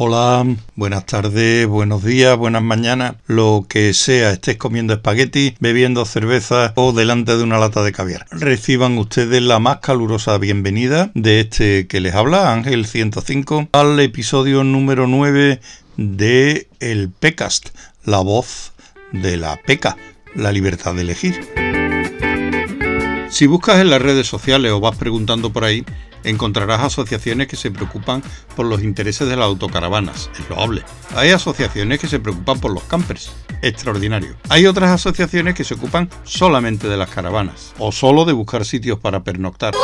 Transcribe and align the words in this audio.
Hola, 0.00 0.46
buenas 0.76 1.06
tardes, 1.06 1.66
buenos 1.66 2.04
días, 2.04 2.36
buenas 2.36 2.62
mañanas, 2.62 3.16
lo 3.26 3.66
que 3.68 3.92
sea, 3.94 4.30
estés 4.30 4.56
comiendo 4.56 4.92
espagueti, 4.94 5.56
bebiendo 5.58 6.04
cerveza 6.04 6.72
o 6.76 6.92
delante 6.92 7.36
de 7.36 7.42
una 7.42 7.58
lata 7.58 7.82
de 7.82 7.90
caviar. 7.90 8.24
Reciban 8.30 8.96
ustedes 8.96 9.42
la 9.42 9.58
más 9.58 9.78
calurosa 9.78 10.38
bienvenida 10.38 11.10
de 11.14 11.40
este 11.40 11.88
que 11.88 11.98
les 11.98 12.14
habla, 12.14 12.52
Ángel 12.52 12.86
105, 12.86 13.70
al 13.72 13.98
episodio 13.98 14.62
número 14.62 15.08
9 15.08 15.60
de 15.96 16.68
El 16.78 17.10
PECAST, 17.10 17.70
la 18.04 18.20
voz 18.20 18.74
de 19.10 19.36
la 19.36 19.56
PECA, 19.66 19.96
la 20.36 20.52
libertad 20.52 20.94
de 20.94 21.00
elegir. 21.00 21.77
Si 23.30 23.46
buscas 23.46 23.80
en 23.80 23.90
las 23.90 24.00
redes 24.00 24.26
sociales 24.26 24.72
o 24.72 24.80
vas 24.80 24.96
preguntando 24.96 25.52
por 25.52 25.64
ahí, 25.64 25.84
encontrarás 26.24 26.80
asociaciones 26.80 27.46
que 27.46 27.56
se 27.56 27.70
preocupan 27.70 28.22
por 28.56 28.64
los 28.64 28.82
intereses 28.82 29.28
de 29.28 29.36
las 29.36 29.44
autocaravanas, 29.44 30.30
es 30.38 30.48
loable. 30.48 30.82
Hay 31.14 31.30
asociaciones 31.30 32.00
que 32.00 32.08
se 32.08 32.20
preocupan 32.20 32.58
por 32.58 32.72
los 32.72 32.82
campers, 32.84 33.30
extraordinario. 33.60 34.34
Hay 34.48 34.66
otras 34.66 34.90
asociaciones 34.90 35.54
que 35.54 35.64
se 35.64 35.74
ocupan 35.74 36.08
solamente 36.24 36.88
de 36.88 36.96
las 36.96 37.10
caravanas, 37.10 37.74
o 37.78 37.92
solo 37.92 38.24
de 38.24 38.32
buscar 38.32 38.64
sitios 38.64 38.98
para 38.98 39.22
pernoctar. 39.22 39.74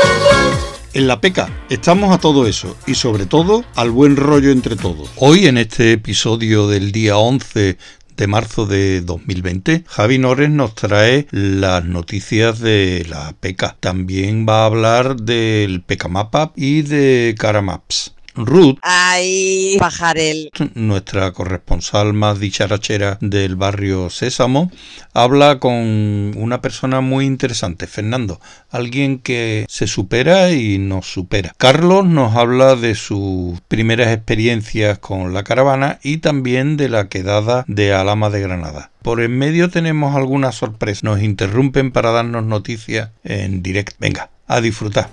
En 0.94 1.06
la 1.06 1.20
PECA 1.20 1.50
estamos 1.68 2.14
a 2.14 2.18
todo 2.18 2.46
eso 2.46 2.76
y 2.86 2.94
sobre 2.94 3.26
todo 3.26 3.64
al 3.74 3.90
buen 3.90 4.16
rollo 4.16 4.52
entre 4.52 4.76
todos. 4.76 5.10
Hoy 5.16 5.46
en 5.48 5.58
este 5.58 5.92
episodio 5.92 6.68
del 6.68 6.92
día 6.92 7.18
11 7.18 7.76
de 8.16 8.27
marzo 8.27 8.66
de 8.66 9.00
2020, 9.00 9.84
Javi 9.86 10.18
Nores 10.18 10.50
nos 10.50 10.74
trae 10.74 11.27
las 11.30 11.84
noticias 11.84 12.60
de 12.60 13.06
la 13.09 13.34
PECA. 13.38 13.77
También 13.80 14.46
va 14.48 14.62
a 14.62 14.66
hablar 14.66 15.16
del 15.16 15.82
PECA 15.82 16.09
Mapa 16.09 16.52
y 16.56 16.82
de 16.82 17.34
Caramaps. 17.38 18.13
Ruth, 18.36 18.78
Ay, 18.82 19.77
pajarel. 19.78 20.50
nuestra 20.74 21.32
corresponsal 21.32 22.12
más 22.12 22.41
dicharachera 22.41 23.18
del 23.20 23.56
barrio 23.56 24.10
Sésamo, 24.10 24.70
habla 25.12 25.58
con 25.60 26.32
una 26.36 26.60
persona 26.60 27.00
muy 27.00 27.26
interesante, 27.26 27.86
Fernando, 27.86 28.41
alguien 28.70 29.18
que 29.18 29.66
se 29.68 29.86
supera 29.86 30.50
y 30.50 30.78
nos 30.78 31.06
supera. 31.06 31.54
Carlos 31.56 32.04
nos 32.04 32.34
habla 32.36 32.76
de 32.76 32.94
sus 32.94 33.60
primeras 33.68 34.08
experiencias 34.08 34.98
con 34.98 35.32
la 35.32 35.44
caravana 35.44 35.98
y 36.02 36.19
también 36.19 36.76
de 36.76 36.88
la 36.88 37.08
quedada 37.08 37.64
de 37.69 37.92
Alama 37.94 38.30
de 38.30 38.41
Granada. 38.41 38.91
Por 39.02 39.20
en 39.20 39.36
medio 39.38 39.69
tenemos 39.69 40.16
alguna 40.16 40.50
sorpresa. 40.50 41.00
Nos 41.04 41.22
interrumpen 41.22 41.92
para 41.92 42.10
darnos 42.10 42.44
noticias 42.44 43.10
en 43.22 43.62
directo. 43.62 43.94
Venga, 43.98 44.30
a 44.46 44.60
disfrutar. 44.60 45.08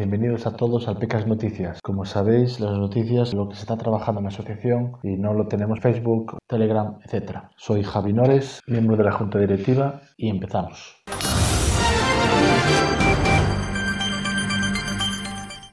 Bienvenidos 0.00 0.46
a 0.46 0.56
todos 0.56 0.88
al 0.88 0.96
Pecas 0.96 1.26
Noticias. 1.26 1.78
Como 1.82 2.06
sabéis, 2.06 2.58
las 2.58 2.72
noticias, 2.78 3.34
lo 3.34 3.50
que 3.50 3.54
se 3.54 3.60
está 3.60 3.76
trabajando 3.76 4.20
en 4.20 4.24
la 4.24 4.28
asociación 4.30 4.92
y 5.02 5.18
no 5.18 5.34
lo 5.34 5.46
tenemos 5.46 5.78
Facebook, 5.80 6.38
Telegram, 6.46 6.96
etc. 7.04 7.50
Soy 7.58 7.82
Javi 7.82 8.14
Nores, 8.14 8.62
miembro 8.66 8.96
de 8.96 9.04
la 9.04 9.12
Junta 9.12 9.38
Directiva 9.38 10.00
y 10.16 10.30
empezamos. 10.30 10.96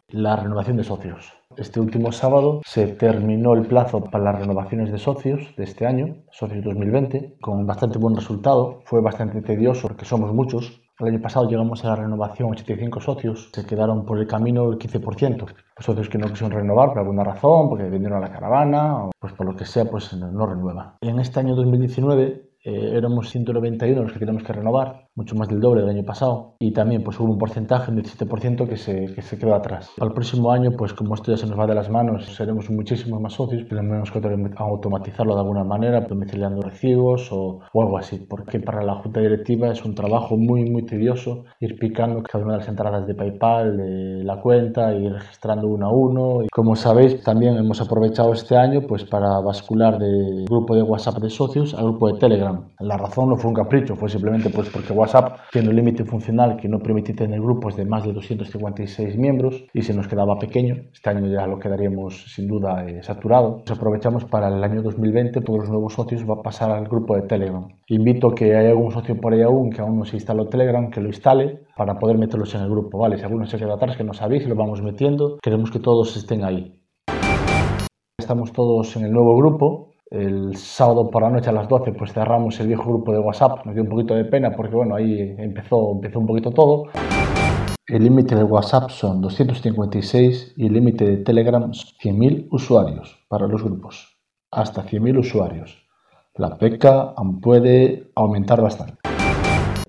La 0.09 0.35
renovación 0.35 0.75
de 0.75 0.83
socios. 0.83 1.31
Este 1.55 1.79
último 1.79 2.11
sábado 2.11 2.61
se 2.65 2.85
terminó 2.87 3.53
el 3.53 3.65
plazo 3.65 4.03
para 4.03 4.25
las 4.25 4.41
renovaciones 4.41 4.91
de 4.91 4.97
socios 4.97 5.55
de 5.55 5.63
este 5.63 5.85
año, 5.85 6.17
socios 6.31 6.65
2020, 6.65 7.37
con 7.39 7.65
bastante 7.65 7.97
buen 7.97 8.17
resultado. 8.17 8.81
Fue 8.83 9.01
bastante 9.01 9.41
tedioso 9.41 9.87
porque 9.87 10.03
somos 10.03 10.33
muchos, 10.33 10.81
el 10.99 11.07
año 11.07 11.21
pasado 11.21 11.47
llegamos 11.47 11.83
a 11.85 11.89
la 11.89 11.95
renovación 11.97 12.51
85 12.51 12.99
socios, 13.01 13.49
se 13.53 13.65
quedaron 13.65 14.05
por 14.05 14.19
el 14.19 14.27
camino 14.27 14.71
el 14.71 14.79
15%. 14.79 15.37
Pues 15.37 15.85
socios 15.85 16.09
que 16.09 16.17
no 16.17 16.27
quisieron 16.27 16.57
renovar 16.57 16.89
por 16.89 16.99
alguna 16.99 17.23
razón, 17.23 17.69
porque 17.69 17.83
vendieron 17.83 18.21
la 18.21 18.31
caravana, 18.31 19.05
o 19.05 19.11
pues 19.19 19.33
por 19.33 19.45
lo 19.45 19.55
que 19.55 19.65
sea, 19.65 19.85
pues 19.85 20.13
no, 20.13 20.31
no 20.31 20.47
renuevan. 20.47 20.93
En 21.01 21.19
este 21.19 21.39
año 21.39 21.55
2019 21.55 22.47
eh, 22.63 22.91
éramos 22.95 23.29
191 23.29 24.01
los 24.01 24.11
que 24.11 24.19
teníamos 24.19 24.43
que 24.43 24.53
renovar, 24.53 25.06
mucho 25.17 25.35
más 25.35 25.49
del 25.49 25.59
doble 25.59 25.81
del 25.81 25.89
año 25.89 26.03
pasado, 26.03 26.53
y 26.59 26.71
también 26.71 27.03
pues 27.03 27.19
hubo 27.19 27.31
un 27.31 27.37
porcentaje, 27.37 27.91
un 27.91 27.97
17% 27.97 28.69
que 28.69 28.77
se, 28.77 29.13
que 29.13 29.21
se 29.21 29.37
quedó 29.37 29.55
atrás. 29.55 29.91
El 29.99 30.13
próximo 30.13 30.51
año, 30.51 30.71
pues 30.77 30.93
como 30.93 31.15
esto 31.15 31.31
ya 31.31 31.37
se 31.37 31.47
nos 31.47 31.59
va 31.59 31.65
de 31.67 31.75
las 31.75 31.89
manos, 31.89 32.25
seremos 32.27 32.69
muchísimos 32.69 33.19
más 33.19 33.33
socios, 33.33 33.67
tenemos 33.67 34.11
que 34.11 34.21
automatizarlo 34.57 35.33
de 35.33 35.41
alguna 35.41 35.63
manera, 35.63 36.01
domiciliando 36.01 36.61
recibos 36.61 37.31
o, 37.31 37.59
o 37.73 37.81
algo 37.81 37.97
así, 37.97 38.25
porque 38.29 38.59
para 38.59 38.83
la 38.83 38.95
junta 38.95 39.19
directiva 39.19 39.71
es 39.71 39.83
un 39.83 39.95
trabajo 39.95 40.37
muy, 40.37 40.69
muy 40.69 40.85
tedioso 40.85 41.45
ir 41.59 41.77
picando 41.79 42.21
cada 42.21 42.43
una 42.43 42.53
de 42.53 42.59
las 42.59 42.67
entradas 42.69 43.07
de 43.07 43.15
PayPal, 43.15 43.77
de 43.77 44.23
la 44.23 44.39
cuenta, 44.39 44.93
y 44.93 45.09
registrando 45.09 45.67
uno 45.67 45.87
a 45.87 45.91
uno. 45.91 46.43
Y 46.43 46.47
como 46.49 46.75
sabéis, 46.75 47.23
también 47.23 47.57
hemos 47.57 47.81
aprovechado 47.81 48.33
este 48.33 48.55
año 48.55 48.81
pues 48.87 49.03
para 49.03 49.39
bascular 49.39 49.97
del 49.97 50.45
grupo 50.45 50.75
de 50.75 50.83
WhatsApp 50.83 51.15
de 51.15 51.29
socios 51.29 51.73
al 51.73 51.85
grupo 51.85 52.07
de 52.07 52.19
Telegram. 52.19 52.69
La 52.79 52.97
razón 52.97 53.29
no 53.29 53.37
fue 53.37 53.49
un 53.49 53.55
capricho, 53.55 53.95
fue 53.95 54.09
simplemente 54.09 54.49
pues 54.49 54.69
porque 54.69 54.93
WhatsApp 54.93 55.06
tiene 55.51 55.69
un 55.69 55.75
límite 55.75 56.05
funcional 56.05 56.57
que 56.57 56.67
no 56.67 56.79
permite 56.79 57.13
tener 57.13 57.39
grupos 57.39 57.75
de 57.75 57.85
más 57.85 58.05
de 58.05 58.13
256 58.13 59.17
miembros 59.17 59.65
y 59.73 59.81
se 59.81 59.93
nos 59.93 60.07
quedaba 60.07 60.37
pequeño. 60.37 60.75
Este 60.93 61.09
año 61.09 61.27
ya 61.27 61.47
lo 61.47 61.59
quedaríamos 61.59 62.33
sin 62.33 62.47
duda 62.47 62.85
eh, 62.85 63.01
saturado. 63.03 63.63
Nos 63.67 63.77
aprovechamos 63.77 64.25
para 64.25 64.47
el 64.47 64.63
año 64.63 64.81
2020, 64.81 65.41
todos 65.41 65.59
los 65.59 65.69
nuevos 65.69 65.93
socios 65.93 66.23
va 66.29 66.35
a 66.35 66.43
pasar 66.43 66.71
al 66.71 66.85
grupo 66.87 67.15
de 67.15 67.23
Telegram. 67.23 67.67
Invito 67.87 68.31
que 68.31 68.55
hay 68.55 68.67
algún 68.67 68.91
socio 68.91 69.15
por 69.19 69.33
ahí 69.33 69.41
aún 69.41 69.69
que 69.69 69.81
aún 69.81 69.97
no 69.99 70.05
se 70.05 70.15
instaló 70.15 70.47
Telegram, 70.47 70.89
que 70.89 71.01
lo 71.01 71.07
instale 71.07 71.61
para 71.75 71.95
poder 71.95 72.17
meterlos 72.17 72.53
en 72.55 72.61
el 72.61 72.69
grupo. 72.69 72.97
Vale, 72.97 73.17
si 73.17 73.23
alguno 73.23 73.45
se 73.45 73.57
queda 73.57 73.75
atrás, 73.75 73.97
que 73.97 74.03
nos 74.03 74.21
avise, 74.21 74.47
lo 74.47 74.55
vamos 74.55 74.81
metiendo. 74.81 75.37
Queremos 75.41 75.71
que 75.71 75.79
todos 75.79 76.15
estén 76.17 76.43
ahí. 76.43 76.73
Estamos 78.19 78.51
todos 78.51 78.95
en 78.97 79.05
el 79.05 79.11
nuevo 79.11 79.37
grupo, 79.37 79.86
el 80.09 80.55
sábado 80.55 81.09
por 81.09 81.23
la 81.23 81.29
noche 81.29 81.49
a 81.49 81.53
las 81.53 81.67
12 81.67 81.91
pues 81.93 82.13
cerramos 82.13 82.59
el 82.59 82.67
viejo 82.67 82.83
grupo 82.83 83.11
de 83.11 83.19
WhatsApp, 83.19 83.65
nos 83.65 83.75
dio 83.75 83.83
un 83.83 83.89
poquito 83.89 84.15
de 84.15 84.25
pena 84.25 84.55
porque 84.55 84.75
bueno, 84.75 84.95
ahí 84.95 85.35
empezó, 85.37 85.91
empezó 85.93 86.19
un 86.19 86.27
poquito 86.27 86.51
todo. 86.51 86.85
El 87.87 88.03
límite 88.03 88.35
de 88.35 88.43
WhatsApp 88.43 88.89
son 88.89 89.21
256 89.21 90.53
y 90.57 90.67
el 90.67 90.73
límite 90.73 91.05
de 91.05 91.17
Telegram 91.17 91.71
100.000 91.71 92.47
usuarios 92.51 93.25
para 93.29 93.47
los 93.47 93.63
grupos, 93.63 94.17
hasta 94.51 94.83
100.000 94.83 95.19
usuarios. 95.19 95.77
La 96.35 96.57
PECA 96.57 97.15
puede 97.41 98.11
aumentar 98.15 98.61
bastante. 98.61 99.16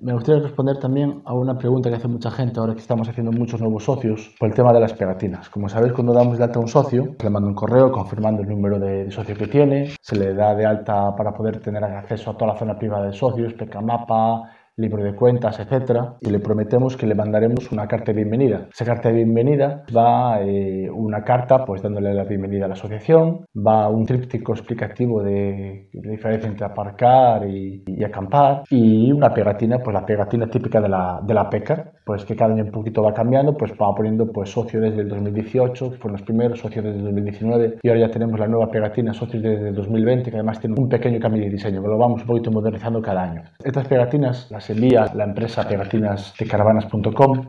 Me 0.00 0.12
gustaría 0.12 0.42
responder 0.42 0.78
también 0.78 1.22
a 1.24 1.34
una 1.34 1.58
pregunta 1.58 1.88
que 1.88 1.96
hace 1.96 2.08
mucha 2.08 2.30
gente 2.30 2.60
ahora 2.60 2.74
que 2.74 2.80
estamos 2.80 3.08
haciendo 3.08 3.32
muchos 3.32 3.60
nuevos 3.60 3.84
socios 3.84 4.32
por 4.38 4.48
el 4.48 4.54
tema 4.54 4.72
de 4.72 4.80
las 4.80 4.92
pegatinas. 4.92 5.48
Como 5.48 5.68
sabéis, 5.68 5.92
cuando 5.92 6.12
damos 6.12 6.38
de 6.38 6.44
alta 6.44 6.58
a 6.58 6.62
un 6.62 6.68
socio, 6.68 7.16
le 7.20 7.30
manda 7.30 7.48
un 7.48 7.54
correo 7.54 7.90
confirmando 7.90 8.42
el 8.42 8.48
número 8.48 8.78
de, 8.78 9.10
socio 9.10 9.36
que 9.36 9.48
tiene, 9.48 9.90
se 10.00 10.16
le 10.16 10.34
da 10.34 10.54
de 10.54 10.66
alta 10.66 11.16
para 11.16 11.32
poder 11.32 11.60
tener 11.60 11.82
acceso 11.82 12.30
a 12.30 12.34
toda 12.34 12.52
la 12.52 12.58
zona 12.58 12.78
privada 12.78 13.06
de 13.06 13.12
socios, 13.12 13.54
Mapa, 13.82 14.50
libro 14.78 15.02
de 15.02 15.14
cuentas, 15.14 15.58
etcétera, 15.58 16.16
y 16.20 16.30
le 16.30 16.38
prometemos 16.38 16.96
que 16.96 17.06
le 17.06 17.14
mandaremos 17.14 17.70
una 17.72 17.86
carta 17.86 18.12
de 18.12 18.22
bienvenida. 18.22 18.68
Esa 18.72 18.84
carta 18.84 19.08
de 19.08 19.16
bienvenida 19.16 19.84
va 19.94 20.40
eh, 20.40 20.88
una 20.90 21.22
carta, 21.24 21.64
pues 21.64 21.82
dándole 21.82 22.14
la 22.14 22.24
bienvenida 22.24 22.64
a 22.64 22.68
la 22.68 22.74
asociación, 22.74 23.44
va 23.54 23.88
un 23.88 24.06
tríptico 24.06 24.52
explicativo 24.52 25.22
de 25.22 25.88
la 25.92 26.10
diferencia 26.10 26.48
entre 26.48 26.64
aparcar 26.64 27.48
y, 27.48 27.82
y, 27.86 28.04
acampar, 28.04 28.62
y 28.70 29.10
una 29.10 29.34
pegatina, 29.34 29.78
pues 29.80 29.92
la 29.92 30.06
pegatina 30.06 30.48
típica 30.48 30.80
de 30.80 30.88
la, 30.88 31.20
de 31.22 31.34
la 31.34 31.50
PECA, 31.50 31.92
pues 32.04 32.24
que 32.24 32.36
cada 32.36 32.54
año 32.54 32.64
un 32.64 32.70
poquito 32.70 33.02
va 33.02 33.12
cambiando, 33.12 33.56
pues 33.56 33.72
va 33.72 33.94
poniendo 33.94 34.30
pues 34.32 34.50
socio 34.50 34.80
desde 34.80 35.02
el 35.02 35.08
2018, 35.08 35.90
que 35.90 35.96
fueron 35.96 36.12
los 36.12 36.22
primeros, 36.22 36.60
socios 36.60 36.84
desde 36.84 36.98
el 36.98 37.04
2019, 37.04 37.78
y 37.82 37.88
ahora 37.88 38.00
ya 38.00 38.10
tenemos 38.10 38.38
la 38.38 38.46
nueva 38.46 38.70
pegatina 38.70 39.12
socios 39.12 39.42
desde 39.42 39.70
el 39.70 39.74
2020, 39.74 40.30
que 40.30 40.36
además 40.36 40.60
tiene 40.60 40.76
un 40.78 40.88
pequeño 40.88 41.18
cambio 41.18 41.42
de 41.42 41.50
diseño, 41.50 41.82
que 41.82 41.88
lo 41.88 41.98
vamos 41.98 42.22
un 42.22 42.26
poquito 42.28 42.52
modernizando 42.52 43.02
cada 43.02 43.24
año. 43.24 43.42
Estas 43.64 43.88
pegatinas 43.88 44.48
las 44.50 44.67
envía 44.72 45.10
la 45.14 45.24
empresa 45.24 45.66
pegatinasdecaravanas.com, 45.66 47.48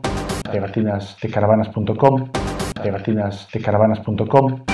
pegatinasdecaravanas.com, 0.50 2.30
pegatinasdecaravanas.com. 2.82 4.64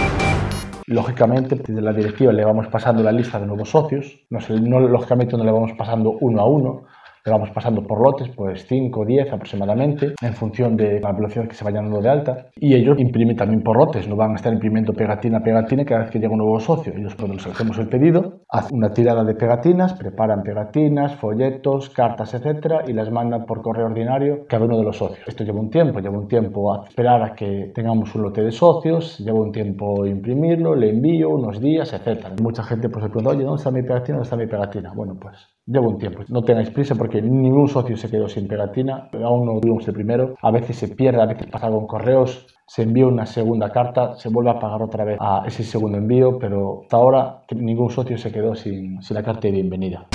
Lógicamente, 0.88 1.56
desde 1.56 1.82
la 1.82 1.92
directiva 1.92 2.32
le 2.32 2.44
vamos 2.44 2.68
pasando 2.68 3.02
la 3.02 3.10
lista 3.10 3.40
de 3.40 3.46
nuevos 3.46 3.70
socios. 3.70 4.20
No, 4.30 4.38
no, 4.60 4.80
lógicamente 4.80 5.36
no 5.36 5.44
le 5.44 5.50
vamos 5.50 5.72
pasando 5.76 6.16
uno 6.20 6.40
a 6.40 6.48
uno, 6.48 6.84
vamos 7.30 7.50
pasando 7.50 7.82
por 7.82 8.02
lotes, 8.02 8.28
pues 8.34 8.66
5 8.66 9.00
o 9.00 9.04
10 9.04 9.32
aproximadamente, 9.32 10.14
en 10.20 10.34
función 10.34 10.76
de 10.76 11.00
la 11.00 11.12
velocidad 11.12 11.48
que 11.48 11.54
se 11.54 11.64
vayan 11.64 11.84
dando 11.84 12.00
de 12.00 12.08
alta. 12.08 12.46
Y 12.56 12.74
ellos 12.74 12.98
imprimen 12.98 13.36
también 13.36 13.62
por 13.62 13.76
lotes, 13.76 14.08
no 14.08 14.16
van 14.16 14.32
a 14.32 14.34
estar 14.36 14.52
imprimiendo 14.52 14.92
pegatina 14.92 15.38
a 15.38 15.42
pegatina 15.42 15.84
cada 15.84 16.02
vez 16.02 16.10
que 16.10 16.18
llega 16.18 16.32
un 16.32 16.38
nuevo 16.38 16.60
socio. 16.60 16.92
Ellos 16.96 17.14
cuando 17.14 17.34
les 17.34 17.46
hacemos 17.46 17.78
el 17.78 17.88
pedido, 17.88 18.40
hacen 18.48 18.78
una 18.78 18.90
tirada 18.90 19.24
de 19.24 19.34
pegatinas, 19.34 19.94
preparan 19.94 20.42
pegatinas, 20.42 21.14
folletos, 21.16 21.90
cartas, 21.90 22.34
etcétera, 22.34 22.82
y 22.86 22.92
las 22.92 23.10
mandan 23.10 23.44
por 23.46 23.62
correo 23.62 23.86
ordinario 23.86 24.46
cada 24.48 24.64
uno 24.64 24.78
de 24.78 24.84
los 24.84 24.96
socios. 24.96 25.26
Esto 25.26 25.44
lleva 25.44 25.60
un 25.60 25.70
tiempo, 25.70 26.00
lleva 26.00 26.18
un 26.18 26.28
tiempo 26.28 26.72
a 26.72 26.84
esperar 26.86 27.22
a 27.22 27.34
que 27.34 27.72
tengamos 27.74 28.14
un 28.14 28.22
lote 28.22 28.42
de 28.42 28.52
socios, 28.52 29.18
lleva 29.18 29.40
un 29.40 29.52
tiempo 29.52 30.06
imprimirlo, 30.06 30.74
le 30.74 30.90
envío 30.90 31.30
unos 31.30 31.60
días, 31.60 31.92
etcétera. 31.92 32.34
Mucha 32.42 32.62
gente 32.62 32.88
pues 32.88 33.04
se 33.04 33.10
pregunta, 33.10 33.30
oye, 33.30 33.44
¿dónde 33.44 33.58
está 33.58 33.70
mi 33.70 33.82
pegatina? 33.82 34.18
¿Dónde 34.18 34.24
está 34.24 34.36
mi 34.36 34.46
pegatina? 34.46 34.92
Bueno, 34.94 35.16
pues 35.20 35.55
lleva 35.66 35.88
un 35.88 35.98
tiempo. 35.98 36.22
No 36.28 36.42
tengáis 36.42 36.70
prisa 36.70 36.94
porque 36.94 37.20
que 37.20 37.22
ningún 37.22 37.68
socio 37.68 37.96
se 37.96 38.10
quedó 38.10 38.28
sin 38.28 38.46
pegatina, 38.46 39.08
aún 39.24 39.46
no 39.46 39.60
tuvimos 39.60 39.86
el 39.88 39.94
primero, 39.94 40.34
a 40.42 40.50
veces 40.50 40.76
se 40.76 40.88
pierde, 40.88 41.22
a 41.22 41.26
veces 41.26 41.46
pasa 41.46 41.68
con 41.70 41.86
correos, 41.86 42.46
se 42.66 42.82
envía 42.82 43.06
una 43.06 43.26
segunda 43.26 43.70
carta, 43.70 44.14
se 44.16 44.28
vuelve 44.28 44.50
a 44.50 44.58
pagar 44.58 44.82
otra 44.82 45.04
vez 45.04 45.18
a 45.20 45.44
ese 45.46 45.62
segundo 45.62 45.98
envío, 45.98 46.38
pero 46.38 46.82
hasta 46.82 46.96
ahora 46.96 47.42
ningún 47.54 47.90
socio 47.90 48.18
se 48.18 48.32
quedó 48.32 48.54
sin, 48.54 49.00
sin 49.02 49.14
la 49.14 49.22
carta 49.22 49.42
de 49.42 49.52
bienvenida. 49.52 50.06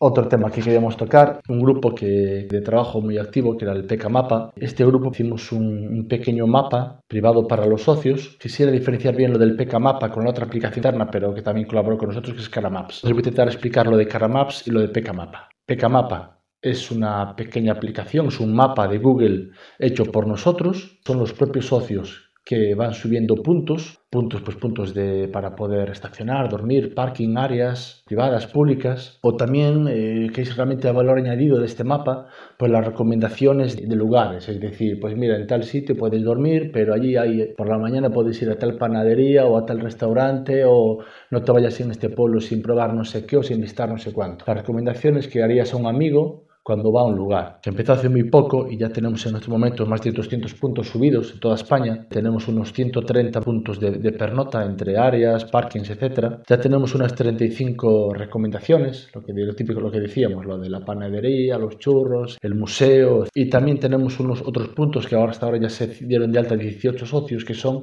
Otro 0.00 0.28
tema 0.28 0.48
que 0.48 0.62
queríamos 0.62 0.96
tocar, 0.96 1.40
un 1.48 1.60
grupo 1.60 1.92
que, 1.92 2.46
de 2.48 2.60
trabajo 2.60 3.00
muy 3.00 3.18
activo 3.18 3.56
que 3.56 3.64
era 3.64 3.74
el 3.74 3.84
PK 3.84 4.08
Mapa. 4.08 4.52
Este 4.54 4.84
grupo 4.84 5.10
hicimos 5.10 5.50
un, 5.50 6.06
pequeño 6.08 6.46
mapa 6.46 7.00
privado 7.08 7.48
para 7.48 7.66
los 7.66 7.82
socios. 7.82 8.36
Quisiera 8.40 8.70
diferenciar 8.70 9.16
bien 9.16 9.32
lo 9.32 9.38
del 9.38 9.56
PK 9.56 9.80
Mapa 9.80 10.08
con 10.10 10.22
la 10.22 10.30
otra 10.30 10.44
aplicación 10.44 10.78
interna, 10.78 11.10
pero 11.10 11.34
que 11.34 11.42
también 11.42 11.66
colaboró 11.66 11.98
con 11.98 12.10
nosotros, 12.10 12.34
que 12.34 12.42
es 12.42 12.48
Caramaps. 12.48 13.02
Les 13.02 13.12
voy 13.12 13.18
a 13.18 13.22
intentar 13.22 13.48
explicar 13.48 13.88
lo 13.88 13.96
de 13.96 14.06
Caramaps 14.06 14.68
y 14.68 14.70
lo 14.70 14.80
de 14.80 14.88
PK 14.88 15.12
Mapa. 15.12 15.48
PK 15.66 15.88
Mapa 15.88 16.42
es 16.62 16.92
una 16.92 17.34
pequeña 17.34 17.72
aplicación, 17.72 18.28
es 18.28 18.38
un 18.38 18.54
mapa 18.54 18.86
de 18.86 18.98
Google 18.98 19.50
hecho 19.80 20.04
por 20.04 20.28
nosotros. 20.28 21.00
Son 21.04 21.18
los 21.18 21.32
propios 21.32 21.66
socios 21.66 22.27
que 22.48 22.74
van 22.74 22.94
subiendo 22.94 23.34
puntos, 23.42 24.00
puntos 24.08 24.40
pues 24.40 24.56
puntos 24.56 24.94
de, 24.94 25.28
para 25.28 25.54
poder 25.54 25.90
estacionar, 25.90 26.48
dormir, 26.48 26.94
parking, 26.94 27.36
áreas 27.36 28.02
privadas, 28.06 28.46
públicas, 28.46 29.18
o 29.20 29.36
también, 29.36 29.86
eh, 29.86 30.30
que 30.32 30.40
es 30.40 30.56
realmente 30.56 30.88
el 30.88 30.94
valor 30.94 31.18
añadido 31.18 31.60
de 31.60 31.66
este 31.66 31.84
mapa, 31.84 32.28
pues 32.58 32.72
las 32.72 32.86
recomendaciones 32.86 33.76
de 33.76 33.94
lugares, 33.94 34.48
es 34.48 34.58
decir, 34.60 34.98
pues 34.98 35.14
mira, 35.14 35.36
en 35.36 35.46
tal 35.46 35.62
sitio 35.64 35.94
puedes 35.94 36.24
dormir, 36.24 36.70
pero 36.72 36.94
allí 36.94 37.16
hay, 37.16 37.52
por 37.54 37.68
la 37.68 37.76
mañana 37.76 38.08
puedes 38.08 38.40
ir 38.40 38.48
a 38.48 38.56
tal 38.56 38.78
panadería 38.78 39.44
o 39.44 39.58
a 39.58 39.66
tal 39.66 39.80
restaurante, 39.80 40.64
o 40.64 41.00
no 41.30 41.42
te 41.42 41.52
vayas 41.52 41.78
en 41.82 41.90
este 41.90 42.08
pueblo 42.08 42.40
sin 42.40 42.62
probar 42.62 42.94
no 42.94 43.04
sé 43.04 43.26
qué 43.26 43.36
o 43.36 43.42
sin 43.42 43.60
visitar 43.60 43.90
no 43.90 43.98
sé 43.98 44.14
cuánto. 44.14 44.46
Las 44.46 44.56
recomendaciones 44.56 45.28
que 45.28 45.42
harías 45.42 45.74
a 45.74 45.76
un 45.76 45.86
amigo 45.86 46.47
cuando 46.68 46.92
va 46.92 47.00
a 47.00 47.04
un 47.04 47.16
lugar. 47.16 47.60
Se 47.64 47.70
empezó 47.70 47.94
hace 47.94 48.10
muy 48.10 48.24
poco 48.24 48.68
y 48.70 48.76
ya 48.76 48.90
tenemos 48.90 49.24
en 49.24 49.36
estos 49.36 49.48
momentos 49.48 49.88
más 49.88 50.02
de 50.02 50.12
200 50.12 50.52
puntos 50.52 50.88
subidos 50.88 51.32
en 51.32 51.40
toda 51.40 51.54
España. 51.54 52.06
Tenemos 52.10 52.46
unos 52.46 52.74
130 52.74 53.40
puntos 53.40 53.80
de, 53.80 54.12
pernota 54.12 54.62
entre 54.62 54.98
áreas, 54.98 55.46
parkings, 55.46 55.88
etcétera. 55.88 56.42
Ya 56.46 56.60
tenemos 56.60 56.94
unas 56.94 57.14
35 57.14 58.12
recomendaciones, 58.12 59.08
lo 59.14 59.22
que 59.22 59.32
lo 59.32 59.54
típico 59.54 59.80
lo 59.80 59.90
que 59.90 60.00
decíamos, 60.00 60.44
lo 60.44 60.58
de 60.58 60.68
la 60.68 60.80
panadería, 60.80 61.56
los 61.56 61.78
churros, 61.78 62.36
el 62.42 62.54
museo 62.54 63.24
y 63.32 63.48
también 63.48 63.78
tenemos 63.78 64.20
unos 64.20 64.42
otros 64.42 64.68
puntos 64.68 65.06
que 65.06 65.16
ahora 65.16 65.30
hasta 65.30 65.46
ahora 65.46 65.58
ya 65.62 65.70
se 65.70 65.86
dieron 65.86 66.30
de 66.30 66.38
alta 66.38 66.54
18 66.54 67.06
socios 67.06 67.46
que 67.46 67.54
son 67.54 67.82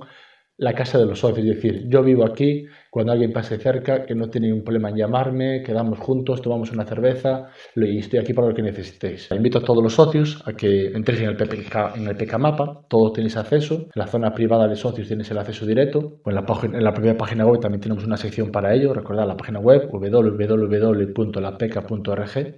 la 0.58 0.74
casa 0.74 0.98
de 0.98 1.06
los 1.06 1.20
socios, 1.20 1.48
es 1.48 1.56
decir, 1.56 1.86
yo 1.90 2.02
vivo 2.02 2.26
aquí, 2.26 2.66
cuando 2.96 3.12
alguien 3.12 3.34
pase 3.34 3.58
cerca, 3.58 4.06
que 4.06 4.16
no 4.16 4.30
tiene 4.30 4.48
ningún 4.48 4.64
problema 4.64 4.90
en 4.90 4.96
llamarme, 4.96 5.62
quedamos 5.64 6.00
juntos, 6.00 6.42
tomamos 6.42 6.72
una 6.72 6.86
cerveza 6.86 7.50
y 7.76 7.98
estoy 7.98 8.20
aquí 8.20 8.32
para 8.32 8.48
lo 8.48 8.54
que 8.54 8.62
necesitéis. 8.62 9.30
Invito 9.32 9.58
a 9.58 9.64
todos 9.64 9.84
los 9.84 9.96
socios 9.96 10.42
a 10.46 10.54
que 10.54 10.94
entréis 10.94 11.20
en 11.20 11.28
el, 11.28 11.36
PPK, 11.36 11.98
en 11.98 12.08
el 12.08 12.16
PK 12.16 12.38
Mapa, 12.38 12.86
todos 12.88 13.12
tenéis 13.12 13.36
acceso, 13.36 13.76
en 13.76 13.90
la 13.96 14.08
zona 14.08 14.34
privada 14.34 14.66
de 14.70 14.78
socios 14.78 15.10
tienes 15.10 15.30
el 15.30 15.38
acceso 15.38 15.66
directo, 15.66 16.22
en 16.26 16.36
la, 16.36 16.46
en 16.64 16.84
la 16.86 16.94
primera 16.94 17.18
página 17.18 17.46
web 17.46 17.60
también 17.60 17.82
tenemos 17.82 18.06
una 18.06 18.16
sección 18.16 18.50
para 18.50 18.74
ello, 18.74 18.94
recordad 18.94 19.28
la 19.28 19.36
página 19.36 19.60
web 19.60 19.90
www.lapk.org 19.92 21.04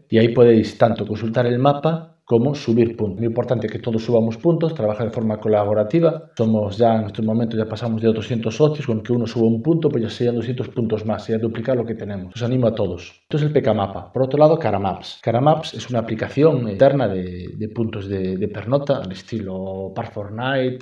y 0.07 0.19
ahí 0.19 0.35
podéis 0.35 0.77
tanto 0.77 1.07
consultar 1.07 1.47
el 1.47 1.57
mapa 1.57 2.17
como 2.27 2.53
subir 2.55 2.97
puntos. 2.97 3.19
Muy 3.19 3.27
importante 3.27 3.69
que 3.69 3.79
todos 3.79 4.03
subamos 4.03 4.35
puntos, 4.35 4.73
trabaja 4.73 5.05
de 5.05 5.11
forma 5.11 5.37
colaborativa. 5.39 6.29
Somos 6.37 6.77
ya 6.77 6.95
en 6.95 7.05
estos 7.05 7.25
momentos, 7.25 7.57
ya 7.57 7.69
pasamos 7.69 8.01
de 8.01 8.11
200 8.11 8.53
socios, 8.53 8.85
con 8.85 9.01
que 9.01 9.13
uno 9.13 9.25
suba 9.25 9.47
un 9.47 9.61
punto, 9.63 9.87
pues 9.87 10.03
ya 10.03 10.09
serían 10.27 10.35
200 10.35 10.69
puntos 10.69 11.05
más, 11.05 11.23
sería 11.23 11.39
duplicar 11.39 11.77
lo 11.77 11.85
que 11.85 11.93
tenemos. 11.95 12.35
Os 12.35 12.43
animo 12.43 12.67
a 12.67 12.75
todos. 12.75 13.21
Esto 13.23 13.37
es 13.37 13.43
el 13.43 13.53
PK 13.53 13.73
Mapa. 13.73 14.11
Por 14.11 14.23
otro 14.23 14.37
lado, 14.37 14.59
Caramaps. 14.59 15.19
Caramaps 15.21 15.73
es 15.73 15.89
una 15.89 15.99
aplicación 15.99 16.67
interna 16.69 17.07
de, 17.07 17.71
puntos 17.73 18.09
de, 18.09 18.45
pernota, 18.49 18.97
al 18.97 19.09
estilo 19.11 19.93
Park 19.95 20.11
Fortnite, 20.13 20.79